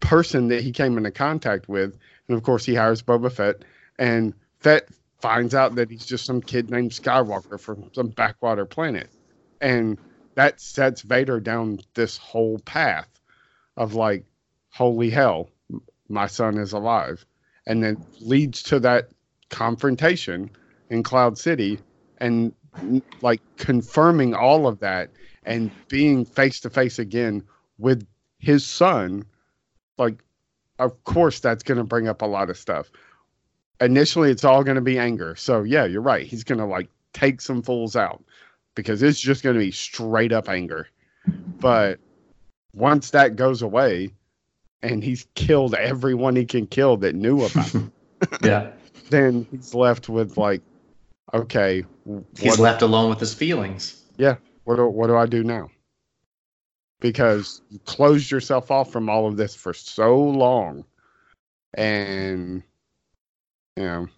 [0.00, 1.98] person that he came into contact with.
[2.28, 3.56] And of course he hires Boba Fett
[3.98, 4.88] and Fett
[5.20, 9.10] finds out that he's just some kid named Skywalker from some backwater planet.
[9.60, 9.98] And
[10.34, 13.08] that sets Vader down this whole path
[13.76, 14.24] of like,
[14.70, 15.50] holy hell,
[16.08, 17.24] my son is alive.
[17.66, 19.10] And then leads to that
[19.50, 20.50] confrontation
[20.90, 21.78] in Cloud City
[22.18, 22.52] and
[23.20, 25.10] like confirming all of that
[25.44, 27.42] and being face to face again
[27.78, 28.06] with
[28.38, 29.24] his son.
[29.98, 30.22] Like,
[30.78, 32.90] of course, that's going to bring up a lot of stuff
[33.80, 35.36] initially it's all going to be anger.
[35.36, 36.26] So yeah, you're right.
[36.26, 38.22] He's going to like take some fools out
[38.78, 40.86] because it's just going to be straight up anger.
[41.58, 41.98] But
[42.72, 44.12] once that goes away
[44.84, 47.90] and he's killed everyone he can kill that knew about him,
[48.40, 48.70] Yeah.
[49.10, 50.62] then he's left with like,
[51.34, 51.84] okay,
[52.38, 54.00] He's left alone with his feelings.
[54.16, 55.70] Yeah, what, do, what do I do now?
[57.00, 60.84] Because you closed yourself off from all of this for so long.
[61.74, 62.62] And,
[63.76, 64.08] you know,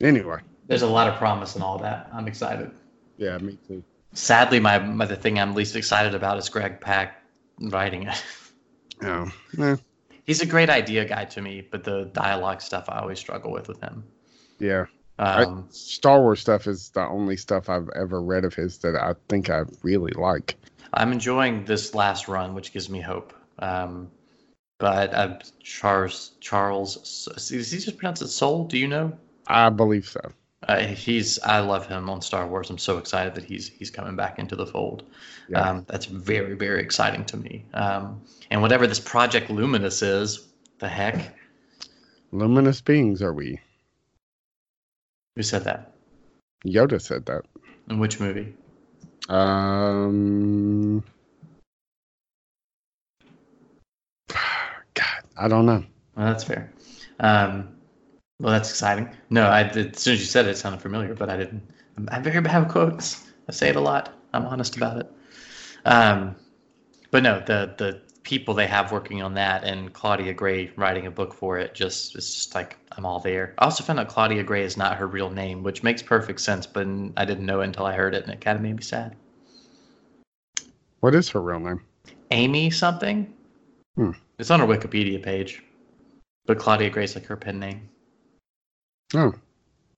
[0.00, 0.38] anyway,
[0.68, 2.08] There's a lot of promise in all that.
[2.12, 2.70] I'm excited.
[3.18, 3.82] Yeah, me too.
[4.14, 7.22] Sadly, my, my the thing I'm least excited about is Greg Pak
[7.60, 8.24] writing it.
[9.00, 9.76] Eh,
[10.24, 13.68] He's a great idea guy to me, but the dialogue stuff I always struggle with
[13.68, 14.02] with him.
[14.58, 14.86] yeah.
[15.20, 18.96] I- Um, Star Wars stuff is the only stuff I've ever read of his that
[18.96, 20.56] I think I really like.
[20.94, 23.32] I'm enjoying this last run, which gives me hope.
[23.60, 24.10] Um,
[24.78, 28.64] but uh, Charles Charles is he just pronounce it Soul?
[28.64, 29.12] Do you know?
[29.46, 30.20] I believe so.
[30.66, 32.68] Uh, he's I love him on Star Wars.
[32.68, 35.04] I'm so excited that he's he's coming back into the fold.
[35.48, 35.60] Yeah.
[35.62, 37.64] Um, that's very very exciting to me.
[37.74, 40.48] Um, and whatever this Project Luminous is,
[40.78, 41.36] the heck,
[42.32, 43.60] Luminous beings are we?
[45.38, 45.92] who said that?
[46.66, 47.44] Yoda said that.
[47.88, 48.52] In which movie?
[49.28, 51.04] Um,
[54.28, 55.84] God, I don't know.
[56.16, 56.72] Well, that's fair.
[57.20, 57.77] Um,
[58.40, 59.10] well, that's exciting.
[59.30, 61.62] No, I did, as soon as you said it, it sounded familiar, but I didn't.
[61.96, 63.26] I'm, very bad with quotes.
[63.48, 64.14] I say it a lot.
[64.32, 65.10] I'm honest about it.
[65.84, 66.36] Um,
[67.10, 71.10] but no, the the people they have working on that and Claudia Gray writing a
[71.10, 73.54] book for it just it's just like I'm all there.
[73.58, 76.66] I also found out Claudia Gray is not her real name, which makes perfect sense,
[76.66, 76.86] but
[77.16, 79.16] I didn't know until I heard it and it kind of made me sad.
[81.00, 81.80] What is her real name?
[82.30, 83.32] Amy something?
[83.96, 84.10] Hmm.
[84.38, 85.62] It's on her Wikipedia page.
[86.44, 87.88] But Claudia Gray's like her pen name.
[89.14, 89.32] Oh,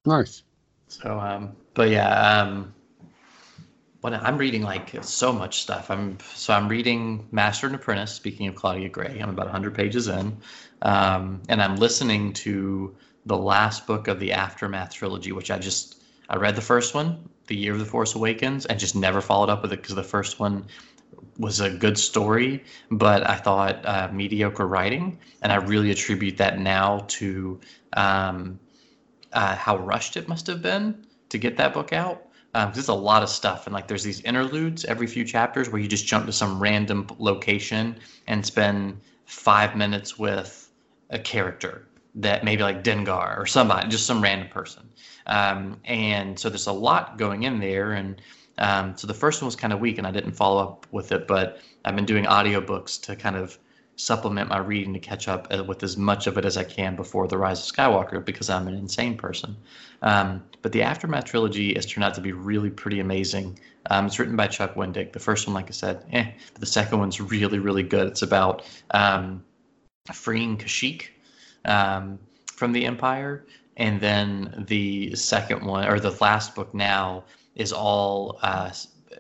[0.07, 0.43] nice.
[0.89, 2.75] So um but yeah, um
[4.03, 5.91] but I'm reading like so much stuff.
[5.91, 8.13] I'm so I'm reading Master and Apprentice.
[8.13, 10.37] Speaking of Claudia Gray, I'm about 100 pages in,
[10.83, 12.97] um, and I'm listening to
[13.27, 17.29] the last book of the Aftermath trilogy, which I just I read the first one,
[17.49, 20.03] The Year of the Force Awakens, and just never followed up with it because the
[20.03, 20.67] first one
[21.39, 26.59] was a good story, but I thought uh, mediocre writing, and I really attribute that
[26.59, 27.61] now to
[27.95, 28.61] um,
[29.33, 32.89] uh, how rushed it must have been to get that book out because um, it's
[32.89, 36.05] a lot of stuff and like there's these interludes every few chapters where you just
[36.05, 40.69] jump to some random location and spend five minutes with
[41.11, 44.89] a character that maybe like Dengar or somebody, just some random person.
[45.27, 47.93] Um, and so there's a lot going in there.
[47.93, 48.21] And
[48.59, 51.13] um, so the first one was kind of weak and I didn't follow up with
[51.13, 53.59] it, but I've been doing audiobooks to kind of
[54.01, 56.97] supplement my reading to catch up uh, with as much of it as I can
[56.97, 59.57] before The Rise of Skywalker because I'm an insane person.
[60.03, 63.59] Um, but the Aftermath trilogy has turned out to be really pretty amazing.
[63.91, 65.13] Um, it's written by Chuck Wendig.
[65.13, 68.09] The first one, like I said, eh, but the second one's really, really good.
[68.09, 69.45] It's about um,
[70.13, 71.09] freeing Kashyyyk
[71.67, 72.19] um,
[72.55, 73.45] from the Empire.
[73.77, 77.25] And then the second one, or the last book now,
[77.55, 78.71] is all uh,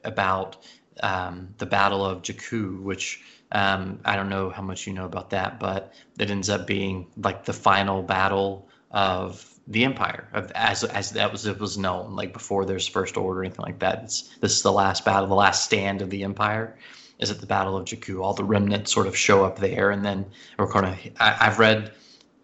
[0.04, 0.56] about
[1.02, 3.22] um, the Battle of Jakku, which
[3.52, 7.06] um, I don't know how much you know about that, but it ends up being
[7.16, 12.16] like the final battle of the empire of as as that was it was known
[12.16, 14.02] like before there's first order or anything like that.
[14.04, 16.76] It's this is the last battle, the last stand of the empire.
[17.18, 18.22] Is at the Battle of Jakku.
[18.22, 20.24] All the remnants sort of show up there, and then
[20.58, 20.98] we're kind of.
[21.20, 21.92] I, I've read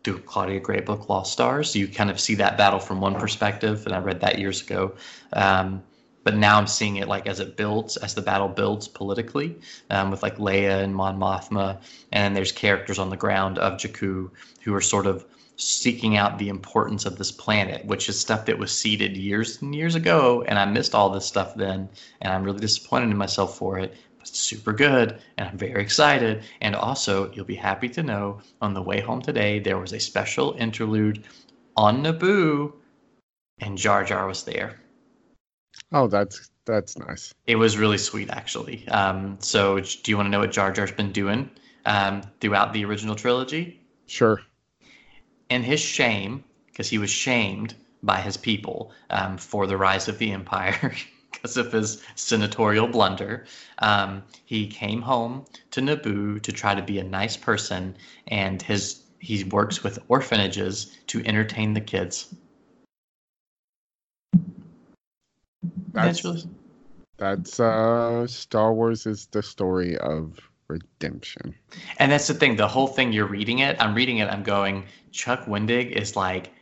[0.04, 1.72] through Claudia Gray book Lost Stars.
[1.72, 4.61] So you kind of see that battle from one perspective, and I read that years
[4.61, 4.94] ago.
[5.32, 5.82] Um,
[6.27, 9.55] but now I'm seeing it like as it builds, as the battle builds politically,
[9.91, 14.29] um, with like Leia and Mon Mothma, and there's characters on the ground of Jakku
[14.62, 15.24] who are sort of
[15.55, 19.72] seeking out the importance of this planet, which is stuff that was seeded years and
[19.72, 21.89] years ago, and I missed all this stuff then,
[22.20, 23.95] and I'm really disappointed in myself for it.
[24.18, 26.43] But it's super good, and I'm very excited.
[26.61, 30.01] And also, you'll be happy to know on the way home today there was a
[30.01, 31.22] special interlude
[31.77, 32.72] on Naboo,
[33.61, 34.81] and Jar Jar was there.
[35.93, 37.32] Oh, that's that's nice.
[37.47, 38.87] It was really sweet, actually.
[38.89, 41.49] Um, so, do you want to know what Jar Jar's been doing
[41.84, 43.80] um, throughout the original trilogy?
[44.07, 44.41] Sure.
[45.49, 50.18] In his shame, because he was shamed by his people um, for the rise of
[50.18, 50.93] the Empire
[51.32, 53.47] because of his senatorial blunder,
[53.78, 59.03] um, he came home to Naboo to try to be a nice person, and his
[59.18, 62.34] he works with orphanages to entertain the kids.
[65.97, 66.47] That's
[67.18, 70.38] that's uh Star Wars is the story of
[70.68, 71.55] redemption.
[71.99, 72.57] And that's the thing.
[72.57, 73.76] The whole thing you're reading it.
[73.80, 74.28] I'm reading it.
[74.28, 74.84] I'm going.
[75.12, 76.53] Chuck Wendig is like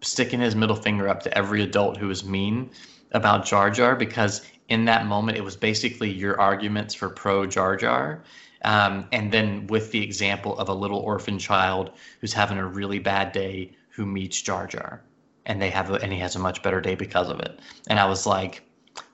[0.00, 2.70] sticking his middle finger up to every adult who is mean
[3.12, 7.76] about Jar Jar because in that moment it was basically your arguments for pro Jar
[7.76, 8.22] Jar.
[8.62, 12.98] Um, and then with the example of a little orphan child who's having a really
[12.98, 15.02] bad day who meets Jar Jar,
[15.46, 17.58] and they have a, and he has a much better day because of it.
[17.88, 18.62] And I was like,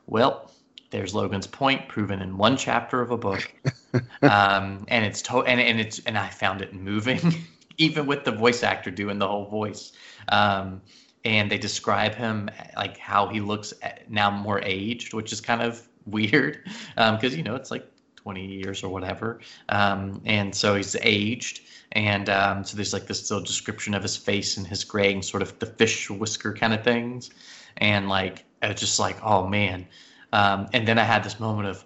[0.06, 0.50] well,
[0.90, 3.52] there's Logan's point proven in one chapter of a book,
[4.22, 7.20] um, and it's to- and and it's and I found it moving,
[7.78, 9.92] even with the voice actor doing the whole voice.
[10.28, 10.80] Um,
[11.24, 13.74] and they describe him like how he looks
[14.08, 16.60] now more aged, which is kind of weird
[16.94, 17.84] because um, you know it's like
[18.14, 21.60] 20 years or whatever, um, and so he's aged.
[21.92, 25.24] And um, so there's like this little description of his face and his gray and
[25.24, 27.30] sort of the fish whisker kind of things,
[27.78, 29.86] and like it's just like oh man.
[30.32, 31.84] Um, and then I had this moment of,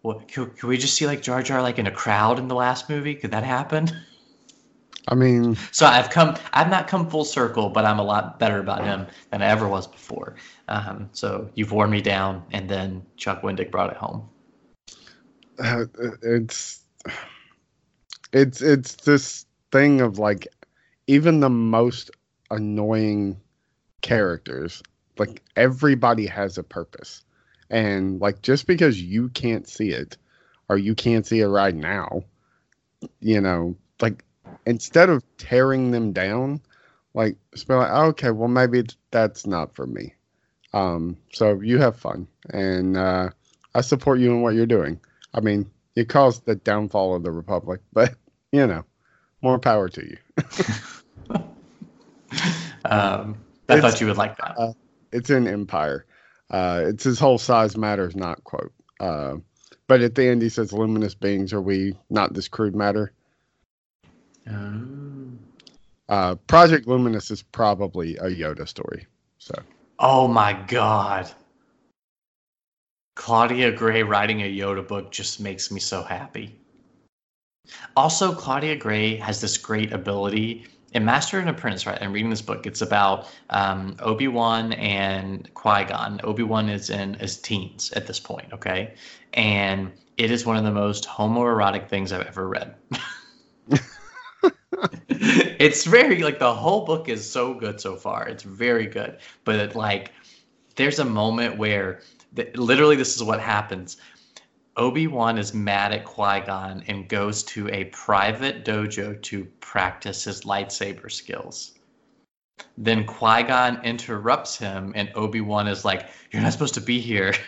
[0.00, 2.54] what could, could we just see like Jar Jar like in a crowd in the
[2.56, 3.14] last movie?
[3.14, 3.88] Could that happen?
[5.06, 8.58] I mean, so I've come, I've not come full circle, but I'm a lot better
[8.58, 10.36] about him than I ever was before.
[10.68, 14.28] Um, so you've worn me down, and then Chuck Wendig brought it home.
[15.58, 15.84] Uh,
[16.22, 16.84] it's
[18.32, 20.48] it's it's this thing of like
[21.06, 22.10] even the most
[22.50, 23.40] annoying
[24.00, 24.82] characters
[25.22, 27.24] like everybody has a purpose
[27.70, 30.16] and like just because you can't see it
[30.68, 32.22] or you can't see it right now
[33.20, 34.24] you know like
[34.66, 36.60] instead of tearing them down
[37.14, 40.14] like it's like okay well maybe that's not for me
[40.72, 43.28] um so you have fun and uh
[43.74, 44.98] i support you in what you're doing
[45.34, 48.14] i mean it caused the downfall of the Republic, but
[48.50, 48.82] you know,
[49.42, 50.16] more power to you.
[52.84, 53.36] Um,
[53.68, 54.54] I It's- thought you would like that.
[54.58, 54.72] Uh,
[55.12, 56.06] it's in Empire.
[56.50, 58.72] Uh, it's his whole size matters not quote.
[59.00, 59.36] Uh,
[59.86, 63.12] but at the end, he says, "Luminous beings are we, not this crude matter."
[64.46, 65.38] Um,
[66.08, 69.06] Uh, Project Luminous is probably a Yoda story.
[69.38, 69.54] So
[69.98, 71.30] oh my god.
[73.14, 76.58] Claudia Gray writing a Yoda book just makes me so happy.
[77.96, 82.00] Also, Claudia Gray has this great ability in Master and Apprentice, right?
[82.00, 82.66] I'm reading this book.
[82.66, 86.20] It's about um, Obi Wan and Qui Gon.
[86.22, 88.94] Obi Wan is in his teens at this point, okay?
[89.32, 92.74] And it is one of the most homoerotic things I've ever read.
[95.08, 98.28] it's very like the whole book is so good so far.
[98.28, 100.12] It's very good, but it, like
[100.76, 102.00] there's a moment where
[102.54, 103.96] literally this is what happens.
[104.76, 110.24] Obi Wan is mad at Qui Gon and goes to a private dojo to practice
[110.24, 111.72] his lightsaber skills.
[112.78, 117.00] Then Qui Gon interrupts him, and Obi Wan is like, "You're not supposed to be
[117.00, 117.34] here."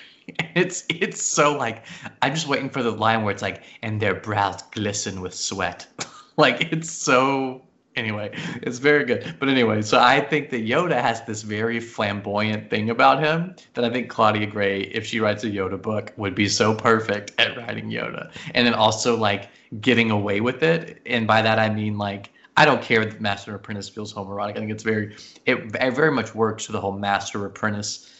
[0.54, 1.84] It's it's so like
[2.22, 5.86] I'm just waiting for the line where it's like, "And their brows glisten with sweat."
[6.38, 7.60] like it's so
[7.96, 8.30] anyway,
[8.62, 9.34] it's very good.
[9.38, 13.84] But anyway, so I think that Yoda has this very flamboyant thing about him that
[13.84, 17.56] I think Claudia Gray, if she writes a Yoda book, would be so perfect at
[17.56, 18.32] writing Yoda.
[18.54, 19.48] And then also like
[19.80, 21.00] getting away with it.
[21.06, 24.50] And by that I mean like I don't care that Master Apprentice feels homoerotic.
[24.50, 25.16] I think it's very
[25.46, 28.10] it, it very much works to the whole Master Apprentice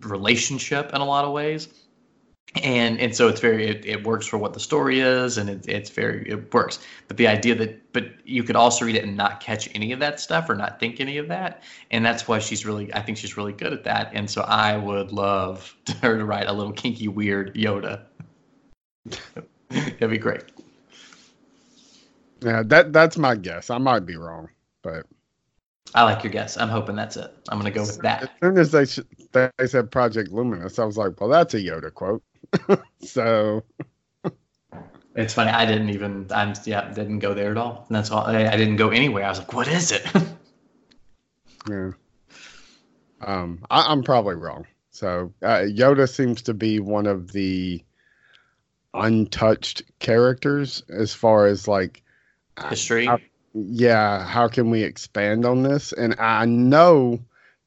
[0.00, 1.68] relationship in a lot of ways
[2.62, 5.66] and and so it's very it, it works for what the story is and it,
[5.66, 6.80] it's very it works.
[7.08, 10.00] But the idea that but you could also read it and not catch any of
[10.00, 11.62] that stuff or not think any of that.
[11.90, 14.10] And that's why she's really i think she's really good at that.
[14.12, 18.02] And so i would love to her to write a little kinky weird yoda.
[19.70, 20.44] That'd be great.
[22.42, 23.70] Yeah, that that's my guess.
[23.70, 24.48] I might be wrong,
[24.82, 25.06] but.
[25.94, 26.56] I like your guess.
[26.56, 27.34] I'm hoping that's it.
[27.48, 28.22] I'm gonna go with that.
[28.22, 29.00] as soon as they sh-
[29.32, 32.22] they said Project Luminous, I was like, well, that's a Yoda quote.
[33.02, 33.64] so.
[35.14, 37.84] It's funny i didn't even i'm yeah didn't go there at all.
[37.88, 39.24] And that's all i, I didn't go anywhere.
[39.24, 40.06] I was like what is it?
[41.68, 41.92] Yeah,
[43.20, 44.66] um, I, I'm probably wrong.
[44.90, 47.84] So uh, Yoda seems to be one of the
[48.94, 52.02] untouched characters as far as like
[52.68, 53.06] history?
[53.06, 53.18] How-
[53.54, 55.92] yeah, how can we expand on this?
[55.92, 57.20] And I know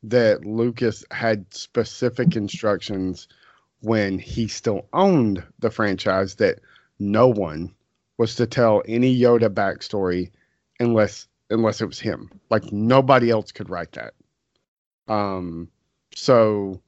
[0.04, 3.28] that Lucas had specific instructions
[3.82, 6.60] when he still owned the franchise that
[7.00, 7.74] no one
[8.18, 10.32] was to tell any Yoda backstory
[10.80, 12.32] unless unless it was him.
[12.50, 14.14] Like nobody else could write that.
[15.08, 15.70] Um
[16.16, 16.82] so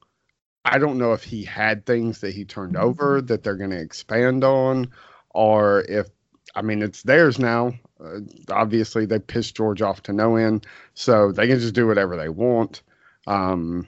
[0.65, 3.79] I don't know if he had things that he turned over that they're going to
[3.79, 4.91] expand on
[5.29, 6.07] or if
[6.55, 7.73] I mean it's theirs now.
[8.03, 8.19] Uh,
[8.51, 12.29] obviously, they pissed George off to no end, so they can just do whatever they
[12.29, 12.83] want.
[13.25, 13.87] Um,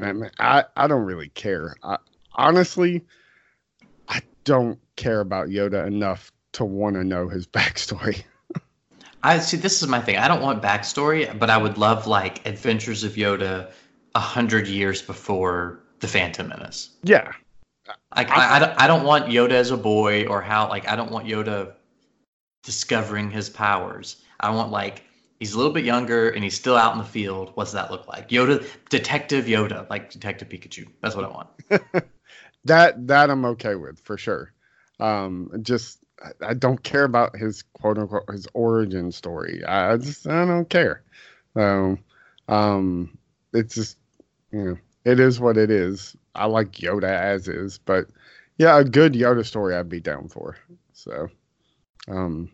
[0.00, 1.76] I, mean, I I don't really care.
[1.82, 1.96] I,
[2.34, 3.04] honestly,
[4.08, 8.22] I don't care about Yoda enough to want to know his backstory.
[9.22, 9.56] I see.
[9.56, 10.16] This is my thing.
[10.16, 13.70] I don't want backstory, but I would love like Adventures of Yoda
[14.14, 16.90] a hundred years before the Phantom Menace.
[17.02, 17.32] yeah,
[18.16, 20.96] Like I, I, don't, I don't want Yoda as a boy or how like I
[20.96, 21.74] don't want Yoda
[22.64, 24.22] discovering his powers.
[24.40, 25.04] I want like
[25.38, 27.50] he's a little bit younger and he's still out in the field.
[27.54, 28.30] What's that look like?
[28.30, 30.88] Yoda, Detective Yoda, like Detective Pikachu.
[31.02, 32.04] That's what I want.
[32.64, 34.52] that that I'm okay with for sure.
[34.98, 36.04] Um, just
[36.42, 39.64] I- don't care about his quote unquote his origin story.
[39.64, 41.02] I just I don't care.
[41.54, 41.98] So,
[42.48, 43.18] um,
[43.52, 43.98] it's just
[44.52, 46.16] you know it is what it is.
[46.34, 48.08] I like Yoda as is, but
[48.58, 50.56] yeah, a good Yoda story I'd be down for.
[50.92, 51.28] So,
[52.08, 52.50] um,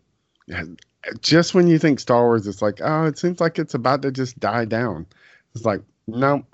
[1.21, 4.11] just when you think Star Wars, it's like oh, it seems like it's about to
[4.13, 5.07] just die down.
[5.55, 6.45] It's like no,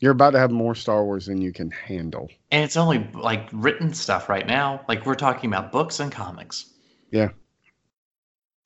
[0.00, 2.28] you're about to have more Star Wars than you can handle.
[2.50, 4.82] And it's only like written stuff right now.
[4.88, 6.66] Like we're talking about books and comics.
[7.10, 7.30] Yeah.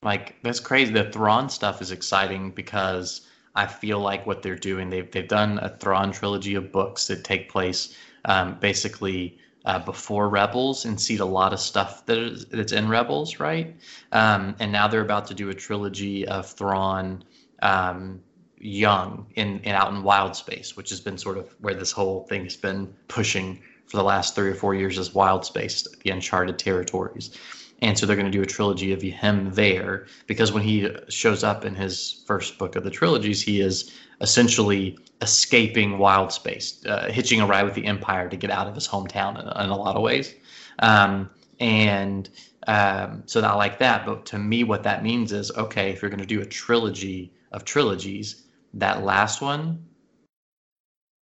[0.03, 0.93] Like that's crazy.
[0.93, 5.59] The Thrawn stuff is exciting because I feel like what they're doing, they've they've done
[5.59, 11.21] a Thrawn trilogy of books that take place um, basically uh, before Rebels and seed
[11.21, 13.77] a lot of stuff that is, that's in Rebels, right?
[14.13, 17.23] Um, and now they're about to do a trilogy of Thrawn
[17.63, 18.21] um,
[18.61, 22.25] young in, in out in wild space, which has been sort of where this whole
[22.29, 26.11] thing has been pushing for the last three or four years is wild space, the
[26.11, 27.37] uncharted territories.
[27.83, 31.43] And so they're going to do a trilogy of him there because when he shows
[31.43, 33.91] up in his first book of the trilogies, he is
[34.21, 38.75] essentially escaping wild space, uh, hitching a ride with the Empire to get out of
[38.75, 40.35] his hometown in, in a lot of ways.
[40.81, 42.29] Um, and
[42.67, 44.05] um, so I like that.
[44.05, 47.33] But to me, what that means is okay, if you're going to do a trilogy
[47.53, 48.45] of trilogies,
[48.75, 49.85] that last one,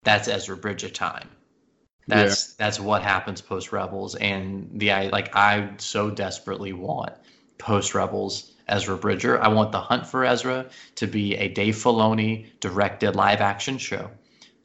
[0.03, 1.29] that's Ezra Bridger time.
[2.09, 7.13] That's that's what happens post Rebels, and the I like I so desperately want
[7.59, 9.43] post Rebels Ezra Bridger.
[9.43, 14.11] I want the Hunt for Ezra to be a Dave Filoni directed live action show,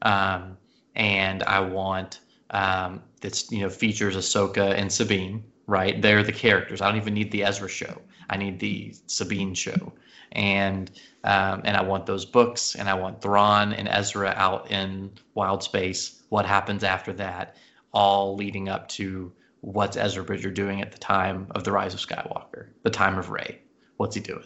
[0.03, 0.57] um,
[0.95, 2.21] and I want
[2.51, 5.43] um, that's you know features Ahsoka and Sabine.
[5.67, 6.81] Right, they're the characters.
[6.81, 8.01] I don't even need the Ezra show.
[8.29, 9.91] I need the Sabine show,
[10.31, 10.91] and
[11.23, 15.63] um, and I want those books, and I want Thrawn and Ezra out in wild
[15.63, 16.23] space.
[16.29, 17.55] What happens after that?
[17.93, 21.99] All leading up to what's Ezra Bridger doing at the time of the rise of
[22.01, 23.61] Skywalker, the time of Rey.
[23.97, 24.45] What's he doing?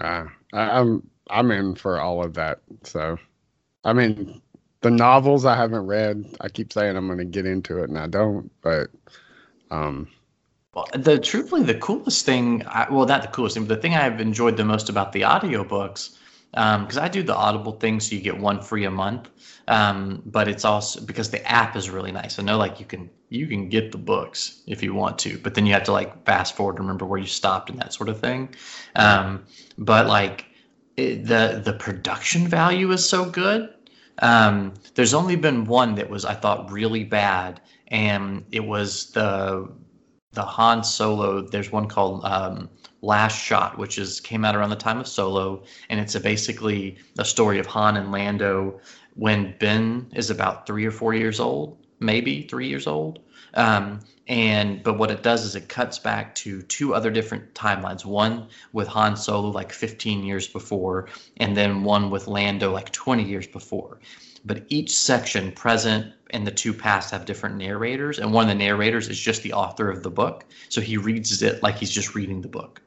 [0.00, 2.60] Uh, I, I'm I'm in for all of that.
[2.84, 3.18] So,
[3.84, 4.40] I mean,
[4.80, 6.24] the novels I haven't read.
[6.40, 8.50] I keep saying I'm going to get into it, and I don't.
[8.62, 8.88] But,
[9.70, 10.08] um,
[10.76, 13.94] Well, the truthfully, the coolest thing, I, well, not the coolest thing, but the thing
[13.94, 16.18] I've enjoyed the most about the audiobooks,
[16.52, 19.30] because I do the Audible thing, so you get one free a month.
[19.68, 22.38] Um, but it's also because the app is really nice.
[22.38, 25.54] I know, like you can you can get the books if you want to, but
[25.54, 28.10] then you have to like fast forward, to remember where you stopped and that sort
[28.10, 28.54] of thing.
[28.96, 29.46] Um,
[29.78, 30.44] but like
[30.98, 33.74] it, the the production value is so good.
[34.18, 39.68] Um, there's only been one that was I thought really bad, and it was the
[40.36, 41.40] the Han Solo.
[41.40, 42.68] There's one called um,
[43.02, 46.98] Last Shot, which is came out around the time of Solo, and it's a basically
[47.18, 48.78] a story of Han and Lando
[49.14, 53.18] when Ben is about three or four years old, maybe three years old.
[53.54, 58.04] Um, and but what it does is it cuts back to two other different timelines.
[58.04, 61.08] One with Han Solo like 15 years before,
[61.38, 63.98] and then one with Lando like 20 years before.
[64.46, 68.64] But each section, present and the two past, have different narrators, and one of the
[68.64, 72.14] narrators is just the author of the book, so he reads it like he's just
[72.14, 72.80] reading the book,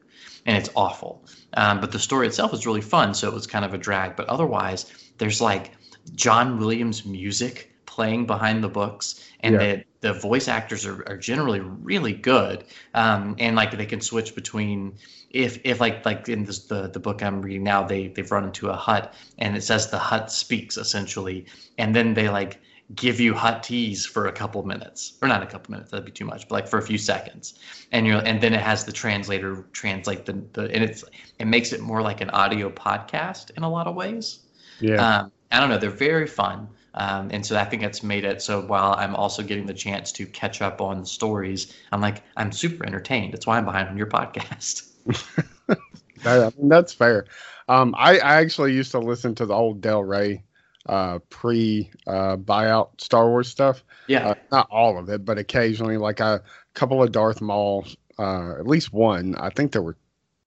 [0.46, 1.26] and it's awful.
[1.56, 4.16] Um, but the story itself is really fun, so it was kind of a drag.
[4.16, 4.86] But otherwise,
[5.18, 5.72] there's like
[6.16, 9.60] John Williams music playing behind the books, and Yeah.
[9.60, 12.64] the the voice actors are, are generally really good,
[12.94, 14.94] um, and like they can switch between
[15.30, 18.46] if if like like in this, the the book I'm reading now, they they've run
[18.46, 21.46] into a Hutt, and it says the Hutt speaks essentially,
[21.78, 22.62] and then they like
[22.96, 26.26] give you Huttese for a couple minutes or not a couple minutes that'd be too
[26.26, 27.60] much but like for a few seconds
[27.92, 31.04] and you're and then it has the translator translate the, the and it's
[31.38, 34.40] it makes it more like an audio podcast in a lot of ways
[34.80, 35.78] yeah, um, I don't know.
[35.78, 36.70] They're very fun.
[36.94, 40.12] Um, and so I think that's made it so while I'm also getting the chance
[40.14, 43.34] to catch up on the stories, I'm like, I'm super entertained.
[43.34, 44.88] That's why I'm behind on your podcast.
[46.26, 47.26] I mean, that's fair.
[47.68, 50.44] Um, I, I actually used to listen to the old Del Rey
[50.88, 53.84] uh, pre uh, buyout Star Wars stuff.
[54.08, 54.30] Yeah.
[54.30, 56.42] Uh, not all of it, but occasionally, like a
[56.74, 57.86] couple of Darth Maul,
[58.18, 59.36] uh, at least one.
[59.36, 59.98] I think there were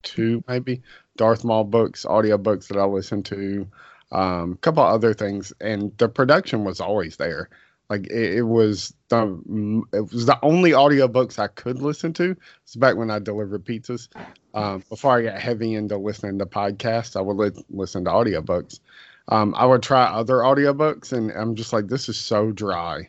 [0.03, 0.83] two, maybe
[1.17, 3.69] Darth Maul books, audio books that I listened to.
[4.13, 7.49] Um, couple other things, and the production was always there.
[7.89, 12.37] Like it, it was the it was the only audiobooks I could listen to.
[12.63, 14.09] It's back when I delivered pizzas.
[14.55, 18.81] Um, before I got heavy into listening to podcasts, I would li- listen to audiobooks.
[19.29, 23.09] Um, I would try other audiobooks, and I'm just like, this is so dry.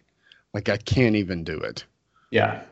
[0.54, 1.86] Like I can't even do it.
[2.32, 2.64] Yeah.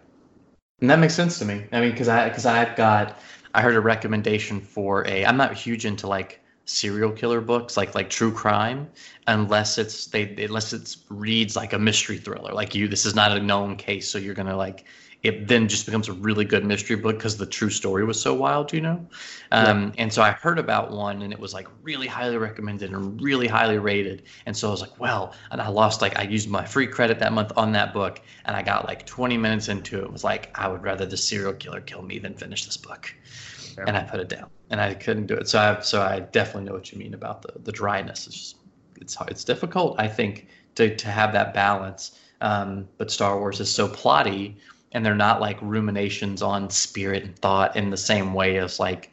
[0.79, 1.65] And that makes sense to me.
[1.71, 3.17] I mean, because I because I've got
[3.53, 5.25] I heard a recommendation for a.
[5.25, 8.89] I'm not huge into like serial killer books, like like true crime,
[9.27, 12.53] unless it's they unless it's reads like a mystery thriller.
[12.53, 14.85] Like you, this is not a known case, so you're gonna like
[15.23, 15.47] it.
[15.47, 18.73] Then just becomes a really good mystery book because the true story was so wild,
[18.73, 19.07] you know.
[19.51, 23.21] Um, And so I heard about one, and it was like really highly recommended and
[23.21, 24.23] really highly rated.
[24.45, 27.19] And so I was like, well, and I lost like I used my free credit
[27.19, 30.03] that month on that book, and I got like 20 minutes into it.
[30.05, 33.13] it was like I would rather the serial killer kill me than finish this book,
[33.81, 33.85] Yeah.
[33.87, 35.47] and I put it down, and I couldn't do it.
[35.47, 38.27] So I so I definitely know what you mean about the the dryness.
[38.27, 38.55] It's just
[38.99, 39.17] it's.
[39.27, 42.19] It's difficult, I think, to to have that balance.
[42.41, 44.55] Um, but Star Wars is so plotty,
[44.91, 49.11] and they're not like ruminations on spirit and thought in the same way as like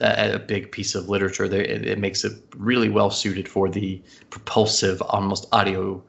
[0.00, 1.48] a, a big piece of literature.
[1.48, 6.02] They, it, it makes it really well suited for the propulsive, almost audio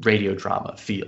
[0.00, 1.06] radio drama feel.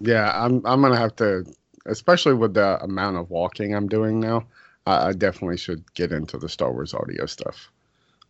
[0.00, 1.44] Yeah, I'm I'm gonna have to,
[1.86, 4.46] especially with the amount of walking I'm doing now.
[4.86, 7.70] I, I definitely should get into the Star Wars audio stuff.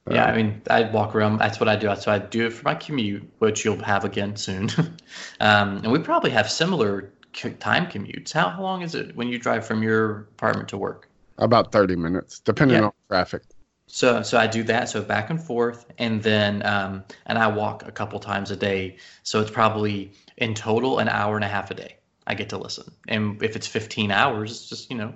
[0.09, 1.39] Yeah, I mean, I walk around.
[1.39, 1.95] That's what I do.
[1.97, 4.71] So I do it for my commute, which you'll have again soon.
[5.41, 7.13] um, and we probably have similar
[7.59, 8.33] time commutes.
[8.33, 11.09] How, how long is it when you drive from your apartment to work?
[11.39, 12.85] About 30 minutes, depending Yeah.
[12.85, 13.43] on traffic.
[13.89, 14.89] So, so I do that.
[14.89, 18.97] So back and forth, and then um, and I walk a couple times a day.
[19.23, 21.97] So it's probably in total an hour and a half a day.
[22.27, 22.93] I get to listen.
[23.09, 25.15] And if it's 15 hours, it's just, you know,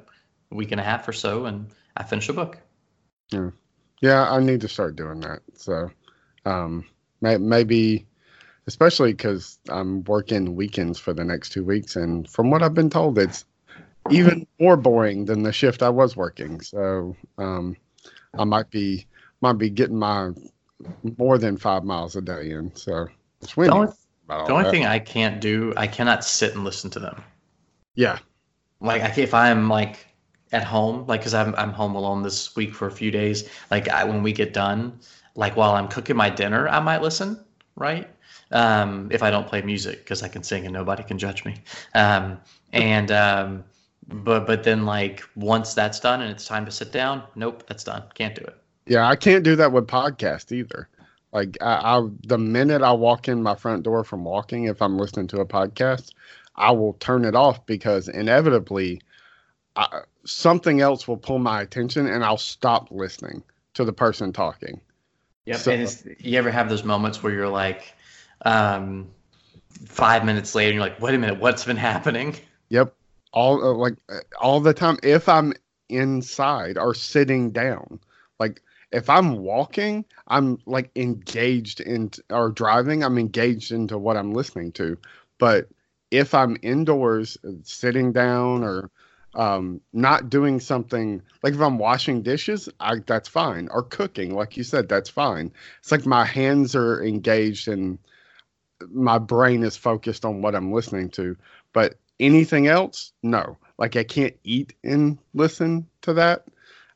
[0.50, 2.58] a week and a half or so, and I finish a book.
[3.32, 3.50] Yeah,
[4.00, 5.40] yeah, I need to start doing that.
[5.54, 5.90] So,
[6.46, 6.86] um,
[7.20, 8.06] may, maybe,
[8.66, 12.90] especially because I'm working weekends for the next two weeks, and from what I've been
[12.90, 13.44] told, it's
[14.10, 16.60] even more boring than the shift I was working.
[16.62, 17.76] So, um,
[18.38, 19.06] I might be
[19.42, 20.30] might be getting my
[21.18, 22.74] more than five miles a day in.
[22.76, 23.08] So,
[23.42, 23.88] it's The only,
[24.44, 27.24] the only thing I can't do, I cannot sit and listen to them.
[27.94, 28.18] yeah,
[28.80, 30.06] Like, if I'm like
[30.52, 33.48] at home, like, cause I'm I'm home alone this week for a few days.
[33.70, 34.98] Like, I, when we get done,
[35.34, 37.38] like while I'm cooking my dinner, I might listen,
[37.76, 38.08] right?
[38.52, 41.54] Um, if I don't play music, because I can sing and nobody can judge me.
[41.94, 42.40] Um,
[42.72, 43.64] and um,
[44.08, 47.84] but but then like once that's done and it's time to sit down, nope, that's
[47.84, 48.02] done.
[48.14, 48.56] Can't do it.
[48.86, 50.88] Yeah, I can't do that with podcast either.
[51.32, 54.98] Like I, I the minute I walk in my front door from walking, if I'm
[54.98, 56.12] listening to a podcast,
[56.56, 59.00] I will turn it off because inevitably
[59.76, 63.42] I, something else will pull my attention and I'll stop listening
[63.74, 64.80] to the person talking.
[65.46, 65.56] Yep.
[65.58, 67.94] So- and it's, you ever have those moments where you're like,
[68.44, 69.08] um,
[69.86, 72.36] five minutes later, you're like, wait a minute, what's been happening?
[72.68, 72.94] Yep.
[73.32, 75.52] All uh, like uh, all the time if I'm
[75.88, 78.00] inside or sitting down.
[78.38, 84.32] Like if I'm walking, I'm like engaged in or driving, I'm engaged into what I'm
[84.32, 84.98] listening to.
[85.38, 85.68] But
[86.10, 88.90] if I'm indoors uh, sitting down or
[89.34, 93.68] um not doing something like if I'm washing dishes, I that's fine.
[93.70, 95.52] Or cooking, like you said, that's fine.
[95.80, 97.98] It's like my hands are engaged and
[98.90, 101.36] my brain is focused on what I'm listening to.
[101.72, 103.58] But anything else, no.
[103.78, 106.46] Like I can't eat and listen to that,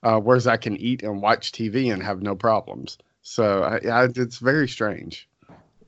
[0.02, 2.98] uh, whereas I can eat and watch TV and have no problems.
[3.23, 5.28] So I, I, it's very strange.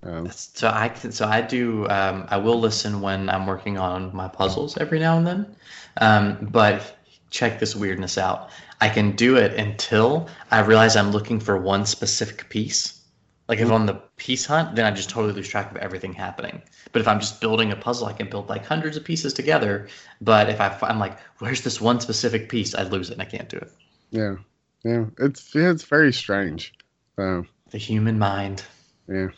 [0.03, 4.15] Um, So I can, so I do, um, I will listen when I'm working on
[4.15, 5.57] my puzzles every now and then.
[6.01, 6.97] Um, but
[7.31, 8.51] check this weirdness out.
[8.81, 13.03] I can do it until I realize I'm looking for one specific piece.
[13.49, 16.13] Like if I'm on the piece hunt, then I just totally lose track of everything
[16.13, 16.63] happening.
[16.93, 19.89] But if I'm just building a puzzle, I can build like hundreds of pieces together.
[20.21, 22.75] But if I, I'm like, where's this one specific piece?
[22.75, 23.73] I lose it and I can't do it.
[24.11, 24.37] yeah,
[24.85, 26.73] yeah, it's it's very strange.
[27.19, 28.65] Uh, The human mind.
[29.09, 29.29] yeah,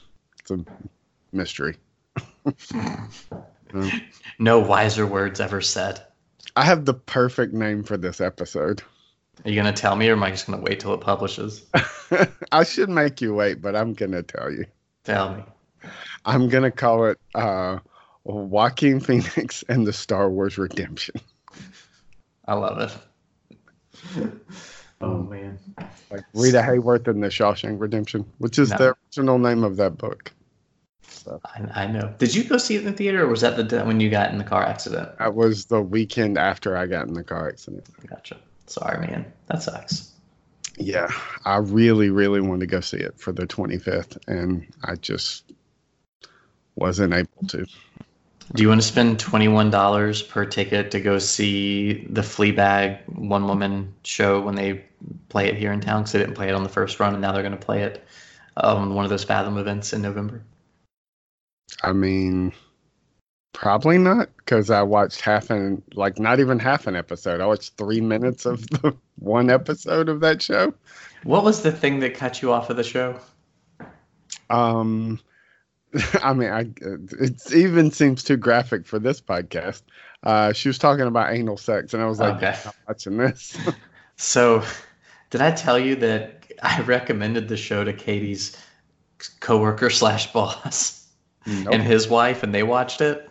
[0.51, 1.77] it's a mystery.
[4.39, 6.01] No wiser words ever said.
[6.57, 8.83] I have the perfect name for this episode.
[9.45, 11.67] Are you gonna tell me, or am I just gonna wait till it publishes?
[12.53, 14.65] I should make you wait, but I'm gonna tell you.
[15.05, 15.43] Tell me.
[16.25, 17.79] I'm gonna call it uh,
[18.25, 21.17] Joaquin Phoenix and the Star Wars Redemption.
[22.47, 22.79] I love
[24.17, 24.31] it.
[25.01, 25.59] Oh man.
[26.11, 28.77] like Rita Hayworth in the Shawshank Redemption, which is No.
[28.79, 30.33] the original name of that book.
[31.45, 32.15] I, I know.
[32.19, 34.11] Did you go see it in the theater, or was that the day when you
[34.11, 35.17] got in the car accident?
[35.19, 37.85] That was the weekend after I got in the car accident.
[38.07, 38.37] Gotcha.
[38.67, 39.33] Sorry, man.
[39.47, 40.13] That sucks.
[40.79, 41.09] Yeah,
[41.45, 45.53] I really, really wanted to go see it for the 25th, and I just
[46.77, 47.67] wasn't able to.
[48.55, 53.07] Do you want to spend twenty one dollars per ticket to go see the Fleabag
[53.09, 54.85] one woman show when they
[55.29, 56.03] play it here in town?
[56.03, 57.83] Because they didn't play it on the first run, and now they're going to play
[57.83, 58.05] it
[58.57, 60.43] on one of those Fathom events in November.
[61.83, 62.53] I mean,
[63.53, 67.41] probably not, because I watched half an, like, not even half an episode.
[67.41, 70.75] I watched three minutes of the one episode of that show.
[71.25, 73.19] What was the thing that cut you off of the show?
[74.51, 75.21] Um,
[76.23, 79.83] I mean, I it even seems too graphic for this podcast.
[80.23, 82.57] Uh, she was talking about anal sex, and I was like, Okay.
[82.65, 83.57] I'm watching this.
[84.21, 84.65] So,
[85.31, 88.57] did I tell you that I recommended the show to Katie's
[89.39, 91.08] coworker slash boss
[91.47, 91.73] Nope.
[91.75, 93.29] and his wife, and they watched it?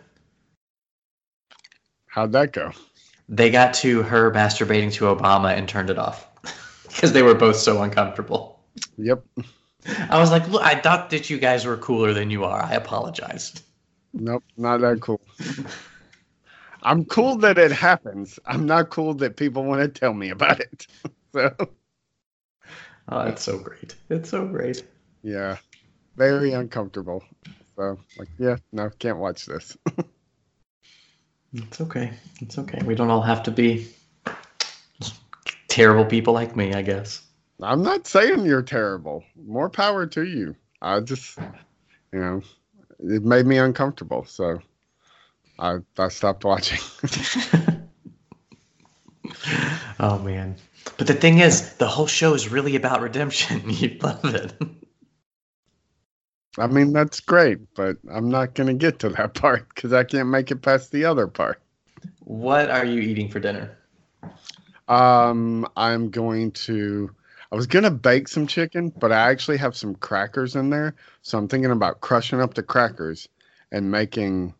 [2.06, 2.72] How'd that go?
[3.28, 6.26] They got to her masturbating to Obama and turned it off
[6.88, 8.60] because they were both so uncomfortable.
[8.96, 9.22] Yep.
[10.10, 12.62] I was like, look, I thought that you guys were cooler than you are.
[12.62, 13.62] I apologized.
[14.12, 14.42] Nope.
[14.56, 15.20] Not that cool.
[16.82, 18.38] I'm cool that it happens.
[18.46, 20.86] I'm not cool that people want to tell me about it.
[21.32, 21.54] so
[23.10, 23.94] Oh, it's so great.
[24.10, 24.82] It's so great.
[25.22, 25.56] yeah,
[26.16, 27.24] very uncomfortable.
[27.78, 29.76] So like, yeah, no, can't watch this.
[31.54, 32.12] It's okay.
[32.40, 32.82] It's okay.
[32.84, 33.88] We don't all have to be
[35.68, 37.22] terrible people like me, I guess.
[37.62, 39.22] I'm not saying you're terrible.
[39.36, 40.56] More power to you.
[40.82, 41.38] I just,
[42.12, 42.42] you know,
[42.98, 44.24] it made me uncomfortable.
[44.24, 44.58] So
[45.58, 46.80] I I stopped watching.
[50.00, 50.56] oh man.
[50.96, 53.62] But the thing is, the whole show is really about redemption.
[53.68, 54.52] You'd love it.
[56.56, 60.04] I mean, that's great, but I'm not going to get to that part because I
[60.04, 61.60] can't make it past the other part.
[62.24, 63.76] What are you eating for dinner?
[64.88, 67.14] Um, I'm going to.
[67.50, 71.38] I was gonna bake some chicken, but I actually have some crackers in there, so
[71.38, 73.28] I'm thinking about crushing up the crackers
[73.72, 74.54] and making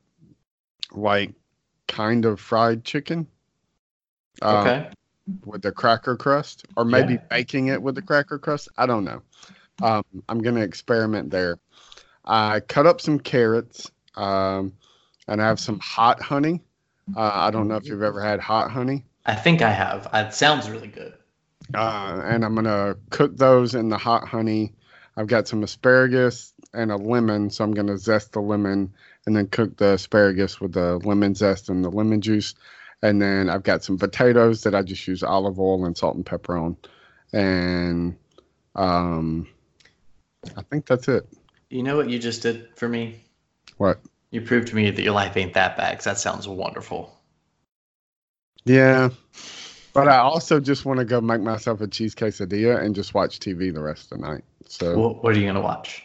[0.92, 1.34] like
[1.86, 3.26] kind of fried chicken.
[4.42, 4.90] um, Okay.
[5.44, 7.20] with the cracker crust, or maybe Yeah.
[7.30, 8.68] baking it with the cracker crust.
[8.78, 9.22] I don't know.
[9.82, 11.58] Um, I'm gonna experiment there.
[12.28, 14.74] I cut up some carrots, um,
[15.26, 16.62] and I have some hot honey.
[17.16, 19.04] Uh, I don't know if you've ever had hot honey.
[19.24, 20.08] I think I have.
[20.12, 21.14] It sounds really good.
[21.74, 24.74] uh, and I'm gonna cook those in the hot honey.
[25.16, 28.92] I've got some asparagus and a lemon, so I'm gonna zest the lemon
[29.26, 32.54] and then cook the asparagus with the lemon zest and the lemon juice.
[33.02, 36.26] And then I've got some potatoes that I just use olive oil and salt and
[36.26, 36.76] pepper on,
[37.32, 38.16] and
[38.74, 39.46] um,
[40.56, 41.26] I think that's it.
[41.70, 43.24] You know what you just did for me?
[43.76, 44.00] What?
[44.30, 45.96] You proved to me that your life ain't that bad.
[45.96, 47.14] 'cause that sounds wonderful.
[48.64, 49.10] Yeah,
[49.94, 53.38] but I also just want to go make myself a cheese quesadilla and just watch
[53.38, 54.44] TV the rest of the night.
[54.66, 54.98] So.
[54.98, 56.02] What, what are you gonna watch?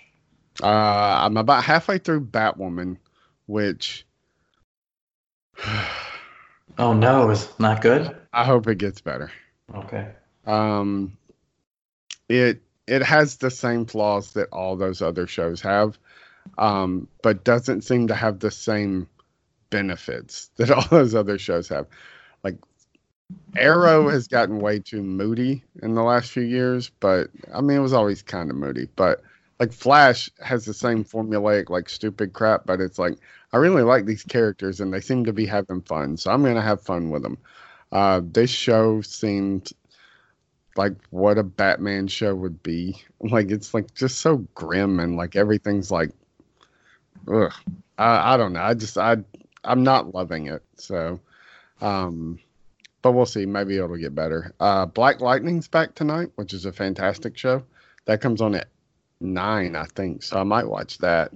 [0.62, 2.98] Uh, I'm about halfway through Batwoman,
[3.48, 4.06] which
[6.78, 8.16] Oh no, it's not good.
[8.32, 9.32] I hope it gets better.
[9.76, 10.08] Okay.
[10.46, 11.18] Um,
[12.30, 15.98] it it has the same flaws that all those other shows have,
[16.58, 19.08] um, but doesn't seem to have the same
[19.70, 21.88] benefits that all those other shows have.
[22.44, 22.58] Like
[23.56, 27.82] Arrow has gotten way too moody in the last few years, but I mean it
[27.82, 28.90] was always kind of moody.
[28.96, 29.22] But
[29.60, 33.18] like Flash has the same formulaic like stupid crap, but it's like
[33.54, 36.62] I really like these characters and they seem to be having fun, so I'm gonna
[36.62, 37.38] have fun with them.
[37.92, 39.72] Uh, this show seemed
[40.76, 43.02] like what a Batman show would be.
[43.26, 46.12] Like it's like just so grim and like everything's like,
[47.32, 47.54] ugh.
[47.98, 48.62] I, I don't know.
[48.62, 49.16] I just I
[49.64, 50.62] I'm not loving it.
[50.76, 51.22] So,
[51.80, 52.40] um,
[53.02, 53.46] but we'll see.
[53.46, 54.54] Maybe it'll get better.
[54.60, 57.64] Uh, Black Lightning's back tonight, which is a fantastic show.
[58.06, 58.68] That comes on at
[59.22, 60.24] nine, I think.
[60.24, 61.32] So I might watch that.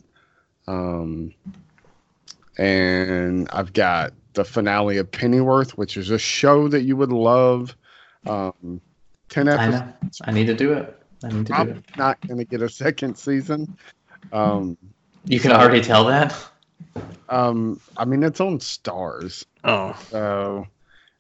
[0.68, 1.34] Um,
[2.58, 7.76] and I've got the finale of Pennyworth, which is a show that you would love.
[8.26, 8.82] Um,
[9.30, 10.22] ten I episodes.
[10.22, 10.26] know.
[10.26, 11.02] I need to do it.
[11.24, 11.86] I need to do I'm it.
[11.98, 13.78] not going to get a second season.
[14.32, 14.78] Um,
[15.26, 16.36] You can so- already tell that.
[17.30, 19.98] um, I mean, it's on Starz, Oh.
[20.10, 20.68] so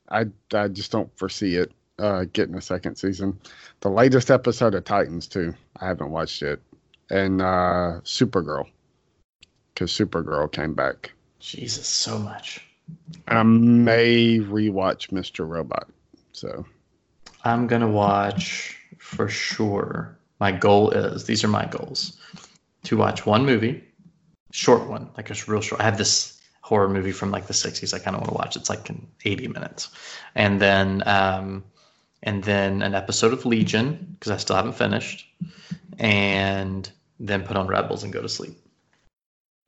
[0.10, 3.40] I I just don't foresee it uh, getting a second season.
[3.82, 5.54] The latest episode of Titans too.
[5.80, 6.62] I haven't watched it,
[7.10, 8.66] and uh, Supergirl,
[9.74, 12.62] because Supergirl came back, Jesus, so much.
[13.28, 15.48] and I may rewatch Mr.
[15.48, 15.88] Robot.
[16.32, 16.66] So
[17.48, 20.18] I'm gonna watch for sure.
[20.40, 22.18] My goal is these are my goals
[22.84, 23.84] to watch one movie,
[24.52, 25.82] short one, like a real short.
[25.82, 27.94] I have this horror movie from like the 60s.
[27.94, 28.56] I kind of want to watch.
[28.56, 29.90] It's like in 80 minutes,
[30.36, 31.64] and then um,
[32.24, 35.26] and then an episode of Legion because I still haven't finished,
[36.00, 38.58] and then put on Rebels and go to sleep.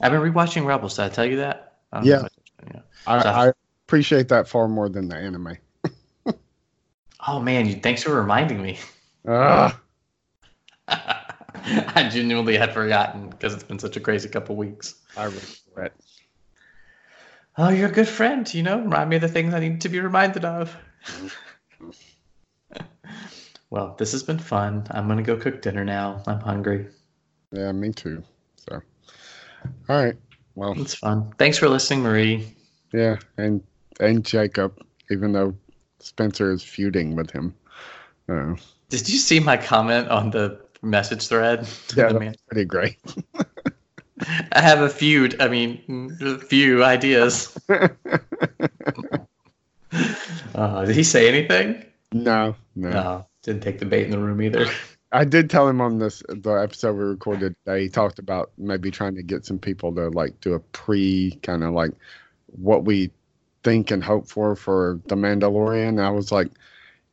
[0.01, 0.95] I've been rewatching Rebels.
[0.95, 1.77] Did I tell you that?
[1.91, 2.27] I Yeah.
[2.61, 2.81] I yeah.
[3.07, 3.53] I, I
[3.87, 5.57] appreciate that far more than the anime.
[7.27, 8.79] Oh man, you, thanks for reminding me.
[9.27, 9.73] Ugh.
[10.87, 14.95] I genuinely had forgotten because it's been such a crazy couple weeks.
[15.17, 15.93] I regret.
[17.57, 18.79] Oh, you're a good friend, you know?
[18.79, 20.75] Remind me of the things I need to be reminded of.
[23.69, 24.87] well, this has been fun.
[24.91, 26.23] I'm going to go cook dinner now.
[26.25, 26.87] I'm hungry.
[27.51, 28.23] Yeah, me too.
[28.55, 28.81] So,
[29.89, 30.15] all right.
[30.55, 31.33] Well, It's fun.
[31.37, 32.55] Thanks for listening, Marie.
[32.93, 33.61] yeah, and
[33.99, 34.81] and Jacob,
[35.11, 35.55] even though
[35.99, 37.53] Spencer is feuding with him.
[38.27, 38.55] Uh,
[38.89, 41.67] Did you see my comment on the message thread?
[41.95, 42.97] yeah, that's pretty great.
[44.51, 45.41] I have a feud.
[45.41, 47.57] I mean, a few ideas.
[50.55, 51.83] Uh, did he say anything?
[52.11, 54.67] no, no, No, didn't take the bait in the room either.
[55.11, 57.83] I did tell him on this the episode we recorded today.
[57.83, 61.63] He talked about maybe trying to get some people to like do a pre kind
[61.63, 61.91] of like
[62.47, 63.09] what we
[63.63, 66.03] think and hope for for the Mandalorian.
[66.03, 66.51] I was like,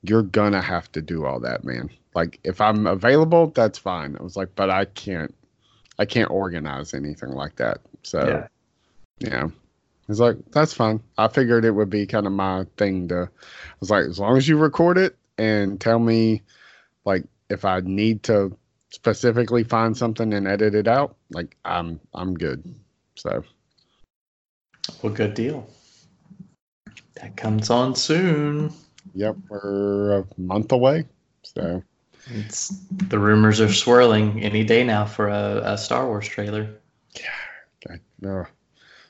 [0.02, 1.90] you're gonna have to do all that, man.
[2.14, 4.16] Like if I'm available, that's fine.
[4.18, 5.34] I was like, but I can't,
[5.98, 7.78] I can't organize anything like that.
[8.02, 8.48] So
[9.20, 9.28] Yeah.
[9.28, 9.48] yeah.
[10.06, 11.02] He's like, that's fine.
[11.18, 13.22] I figured it would be kind of my thing to.
[13.24, 16.42] I was like, as long as you record it and tell me,
[17.04, 18.56] like, if I need to
[18.90, 22.62] specifically find something and edit it out, like, I'm I'm good.
[23.16, 23.42] So
[25.02, 25.68] Well, good deal.
[27.20, 28.72] That comes on soon.
[29.14, 31.06] yep, we're a month away.
[31.42, 31.82] So
[32.34, 32.68] It's
[33.08, 36.68] the rumors are swirling any day now for a, a Star Wars trailer.
[37.88, 38.44] I, oh,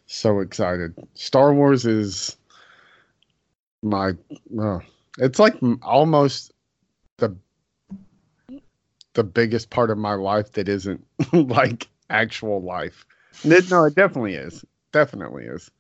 [0.07, 0.95] so excited.
[1.15, 2.37] Star Wars is
[3.83, 4.13] my.
[5.19, 6.53] It's like almost
[7.17, 7.35] the
[9.15, 11.03] the biggest part of my life that isn't
[11.33, 13.07] like actual life.
[13.45, 14.63] It- no, it definitely is.
[14.93, 15.71] Definitely is.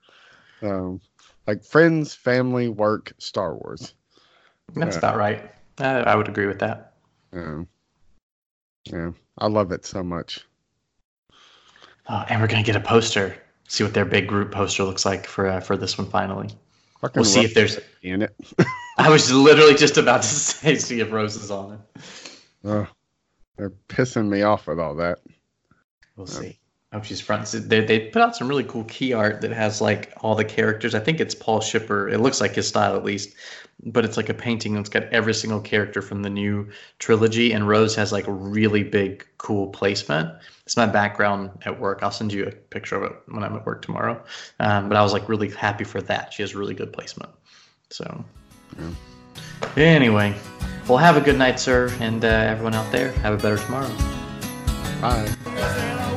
[0.62, 1.00] Um,
[1.46, 3.94] like friends, family, work, Star Wars.
[4.74, 4.98] That's Yeah.
[4.98, 5.50] about right.
[5.78, 6.94] I, I would agree with that.
[7.32, 7.68] Um,
[8.84, 10.46] yeah, I love it so much.
[12.08, 13.36] Oh, and we're gonna get a poster.
[13.68, 16.08] See what their big group poster looks like for uh, for this one.
[16.08, 16.50] Finally,
[17.00, 17.78] Fucking we'll see if there's.
[18.02, 18.34] in it.
[18.98, 22.02] I was literally just about to say, see if Rose is on it.
[22.64, 22.86] Oh,
[23.56, 25.18] they're pissing me off with all that.
[26.16, 26.58] We'll see.
[27.04, 27.46] She's front.
[27.46, 30.94] They they put out some really cool key art that has like all the characters.
[30.94, 32.08] I think it's Paul Shipper.
[32.08, 33.34] It looks like his style at least,
[33.84, 36.68] but it's like a painting that's got every single character from the new
[36.98, 37.52] trilogy.
[37.52, 40.32] And Rose has like a really big, cool placement.
[40.64, 42.00] It's my background at work.
[42.02, 44.22] I'll send you a picture of it when I'm at work tomorrow.
[44.58, 46.32] Um, but I was like really happy for that.
[46.32, 47.30] She has really good placement.
[47.90, 48.24] So
[49.76, 50.34] anyway,
[50.88, 53.90] well, have a good night, sir, and uh, everyone out there, have a better tomorrow.
[55.00, 56.15] Bye.